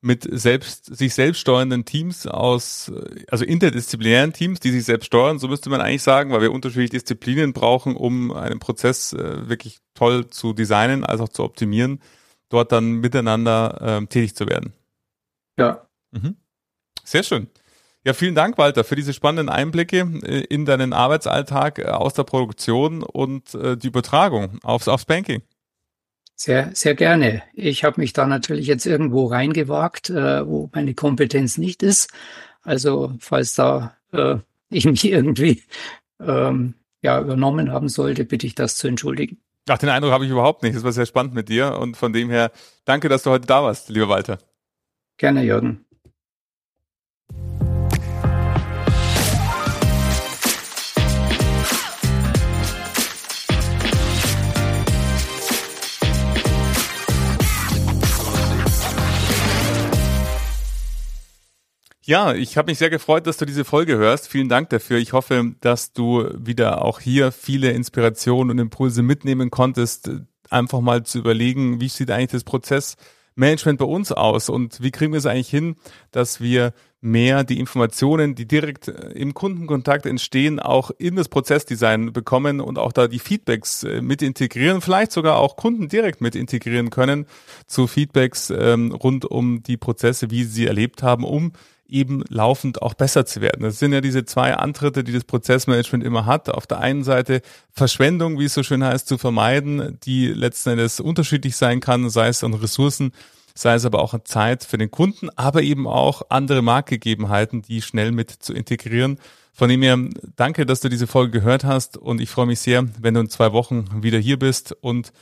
mit 0.00 0.26
selbst 0.30 0.94
sich 0.96 1.14
selbst 1.14 1.40
steuernden 1.40 1.84
Teams 1.84 2.26
aus, 2.26 2.88
äh, 2.88 3.24
also 3.30 3.44
interdisziplinären 3.44 4.32
Teams, 4.32 4.58
die 4.58 4.72
sich 4.72 4.84
selbst 4.84 5.06
steuern, 5.06 5.38
so 5.38 5.46
müsste 5.46 5.70
man 5.70 5.80
eigentlich 5.80 6.02
sagen, 6.02 6.32
weil 6.32 6.42
wir 6.42 6.52
unterschiedliche 6.52 6.90
Disziplinen 6.90 7.52
brauchen, 7.52 7.94
um 7.94 8.32
einen 8.32 8.58
Prozess 8.58 9.12
äh, 9.12 9.48
wirklich 9.48 9.78
toll 9.94 10.26
zu 10.28 10.52
designen, 10.52 11.04
als 11.04 11.20
auch 11.20 11.28
zu 11.28 11.44
optimieren, 11.44 12.00
dort 12.48 12.72
dann 12.72 12.94
miteinander 12.94 14.00
äh, 14.02 14.06
tätig 14.06 14.34
zu 14.34 14.48
werden. 14.48 14.72
Ja. 15.56 15.86
Mhm. 16.12 16.36
Sehr 17.04 17.22
schön. 17.22 17.48
Ja, 18.04 18.12
vielen 18.12 18.36
Dank, 18.36 18.56
Walter, 18.56 18.84
für 18.84 18.94
diese 18.94 19.12
spannenden 19.12 19.48
Einblicke 19.48 19.98
äh, 19.98 20.44
in 20.44 20.64
deinen 20.64 20.92
Arbeitsalltag 20.92 21.80
äh, 21.80 21.86
aus 21.86 22.14
der 22.14 22.22
Produktion 22.22 23.02
und 23.02 23.54
äh, 23.54 23.76
die 23.76 23.88
Übertragung 23.88 24.60
aufs, 24.62 24.86
aufs 24.86 25.06
Banking. 25.06 25.42
Sehr, 26.36 26.70
sehr 26.74 26.94
gerne. 26.94 27.42
Ich 27.54 27.82
habe 27.82 28.00
mich 28.00 28.12
da 28.12 28.26
natürlich 28.26 28.66
jetzt 28.66 28.86
irgendwo 28.86 29.24
reingewagt, 29.26 30.10
wo 30.10 30.68
meine 30.74 30.92
Kompetenz 30.92 31.56
nicht 31.56 31.82
ist. 31.82 32.12
Also 32.62 33.14
falls 33.20 33.54
da 33.54 33.96
äh, 34.12 34.36
ich 34.68 34.84
mich 34.84 35.04
irgendwie 35.04 35.62
ähm, 36.20 36.74
ja, 37.00 37.20
übernommen 37.20 37.72
haben 37.72 37.88
sollte, 37.88 38.24
bitte 38.24 38.46
ich 38.46 38.54
das 38.54 38.76
zu 38.76 38.86
entschuldigen. 38.86 39.38
Ach, 39.68 39.78
den 39.78 39.88
Eindruck 39.88 40.12
habe 40.12 40.24
ich 40.24 40.30
überhaupt 40.30 40.62
nicht. 40.62 40.76
Das 40.76 40.84
war 40.84 40.92
sehr 40.92 41.06
spannend 41.06 41.34
mit 41.34 41.48
dir 41.48 41.78
und 41.78 41.96
von 41.96 42.12
dem 42.12 42.30
her 42.30 42.52
danke, 42.84 43.08
dass 43.08 43.22
du 43.22 43.30
heute 43.30 43.46
da 43.46 43.62
warst, 43.62 43.88
lieber 43.88 44.08
Walter. 44.08 44.38
Gerne, 45.18 45.42
Jürgen. 45.44 45.86
Ja, 62.08 62.34
ich 62.34 62.56
habe 62.56 62.70
mich 62.70 62.78
sehr 62.78 62.88
gefreut, 62.88 63.26
dass 63.26 63.36
du 63.36 63.46
diese 63.46 63.64
Folge 63.64 63.96
hörst. 63.96 64.28
Vielen 64.28 64.48
Dank 64.48 64.70
dafür. 64.70 64.98
Ich 64.98 65.12
hoffe, 65.12 65.56
dass 65.60 65.92
du 65.92 66.28
wieder 66.36 66.84
auch 66.84 67.00
hier 67.00 67.32
viele 67.32 67.72
Inspirationen 67.72 68.52
und 68.52 68.58
Impulse 68.58 69.02
mitnehmen 69.02 69.50
konntest, 69.50 70.10
einfach 70.48 70.80
mal 70.80 71.02
zu 71.02 71.18
überlegen, 71.18 71.80
wie 71.80 71.88
sieht 71.88 72.12
eigentlich 72.12 72.30
das 72.30 72.44
Prozessmanagement 73.36 73.78
bei 73.78 73.84
uns 73.84 74.12
aus? 74.12 74.48
Und 74.48 74.82
wie 74.82 74.90
kriegen 74.90 75.12
wir 75.12 75.18
es 75.18 75.26
eigentlich 75.26 75.50
hin, 75.50 75.76
dass 76.10 76.40
wir 76.40 76.72
mehr 77.00 77.44
die 77.44 77.60
Informationen, 77.60 78.34
die 78.34 78.48
direkt 78.48 78.88
im 78.88 79.34
Kundenkontakt 79.34 80.06
entstehen, 80.06 80.58
auch 80.58 80.90
in 80.98 81.16
das 81.16 81.28
Prozessdesign 81.28 82.12
bekommen 82.12 82.60
und 82.60 82.78
auch 82.78 82.92
da 82.92 83.06
die 83.06 83.18
Feedbacks 83.18 83.84
äh, 83.84 84.00
mit 84.00 84.22
integrieren, 84.22 84.80
vielleicht 84.80 85.12
sogar 85.12 85.38
auch 85.38 85.56
Kunden 85.56 85.88
direkt 85.88 86.20
mit 86.20 86.34
integrieren 86.34 86.90
können 86.90 87.26
zu 87.66 87.86
Feedbacks 87.86 88.50
ähm, 88.50 88.92
rund 88.92 89.24
um 89.24 89.62
die 89.62 89.76
Prozesse, 89.76 90.30
wie 90.30 90.44
sie 90.44 90.66
erlebt 90.66 91.02
haben, 91.02 91.24
um 91.24 91.52
eben 91.88 92.24
laufend 92.28 92.82
auch 92.82 92.94
besser 92.94 93.26
zu 93.26 93.40
werden. 93.40 93.62
Das 93.62 93.78
sind 93.78 93.92
ja 93.92 94.00
diese 94.00 94.24
zwei 94.24 94.54
Antritte, 94.54 95.04
die 95.04 95.12
das 95.12 95.24
Prozessmanagement 95.24 96.04
immer 96.04 96.26
hat. 96.26 96.48
Auf 96.48 96.66
der 96.66 96.78
einen 96.78 97.04
Seite 97.04 97.42
Verschwendung, 97.72 98.38
wie 98.38 98.44
es 98.44 98.54
so 98.54 98.62
schön 98.62 98.84
heißt, 98.84 99.06
zu 99.06 99.18
vermeiden, 99.18 99.98
die 100.04 100.28
letzten 100.28 100.70
Endes 100.70 101.00
unterschiedlich 101.00 101.56
sein 101.56 101.80
kann, 101.80 102.10
sei 102.10 102.28
es 102.28 102.44
an 102.44 102.54
Ressourcen, 102.54 103.12
sei 103.54 103.74
es 103.74 103.84
aber 103.84 104.00
auch 104.00 104.14
an 104.14 104.24
Zeit 104.24 104.64
für 104.64 104.78
den 104.78 104.90
Kunden, 104.90 105.30
aber 105.36 105.62
eben 105.62 105.86
auch 105.86 106.22
andere 106.28 106.62
Marktgegebenheiten, 106.62 107.62
die 107.62 107.82
schnell 107.82 108.12
mit 108.12 108.30
zu 108.30 108.52
integrieren. 108.52 109.18
Von 109.52 109.70
dem 109.70 109.80
her 109.80 109.98
danke, 110.36 110.66
dass 110.66 110.80
du 110.80 110.90
diese 110.90 111.06
Folge 111.06 111.40
gehört 111.40 111.64
hast 111.64 111.96
und 111.96 112.20
ich 112.20 112.28
freue 112.28 112.46
mich 112.46 112.60
sehr, 112.60 112.86
wenn 113.00 113.14
du 113.14 113.20
in 113.20 113.30
zwei 113.30 113.52
Wochen 113.52 114.02
wieder 114.02 114.18
hier 114.18 114.38
bist 114.38 114.76
und 114.80 115.12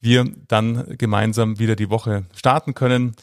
wir 0.00 0.24
dann 0.48 0.96
gemeinsam 0.96 1.58
wieder 1.58 1.76
die 1.76 1.90
Woche 1.90 2.24
starten 2.34 2.74
können. 2.74 3.14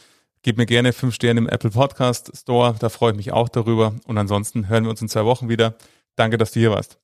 Gebt 0.44 0.58
mir 0.58 0.66
gerne 0.66 0.92
fünf 0.92 1.14
Sterne 1.14 1.40
im 1.40 1.48
Apple 1.48 1.70
Podcast 1.70 2.32
Store, 2.36 2.76
da 2.80 2.90
freue 2.90 3.12
ich 3.12 3.18
mich 3.18 3.32
auch 3.32 3.48
darüber. 3.48 3.96
Und 4.08 4.18
ansonsten 4.18 4.70
hören 4.70 4.86
wir 4.86 4.90
uns 4.90 5.02
in 5.02 5.08
zwei 5.08 5.26
Wochen 5.26 5.50
wieder. 5.50 5.76
Danke, 6.16 6.38
dass 6.38 6.52
du 6.52 6.60
hier 6.60 6.72
warst. 6.72 6.98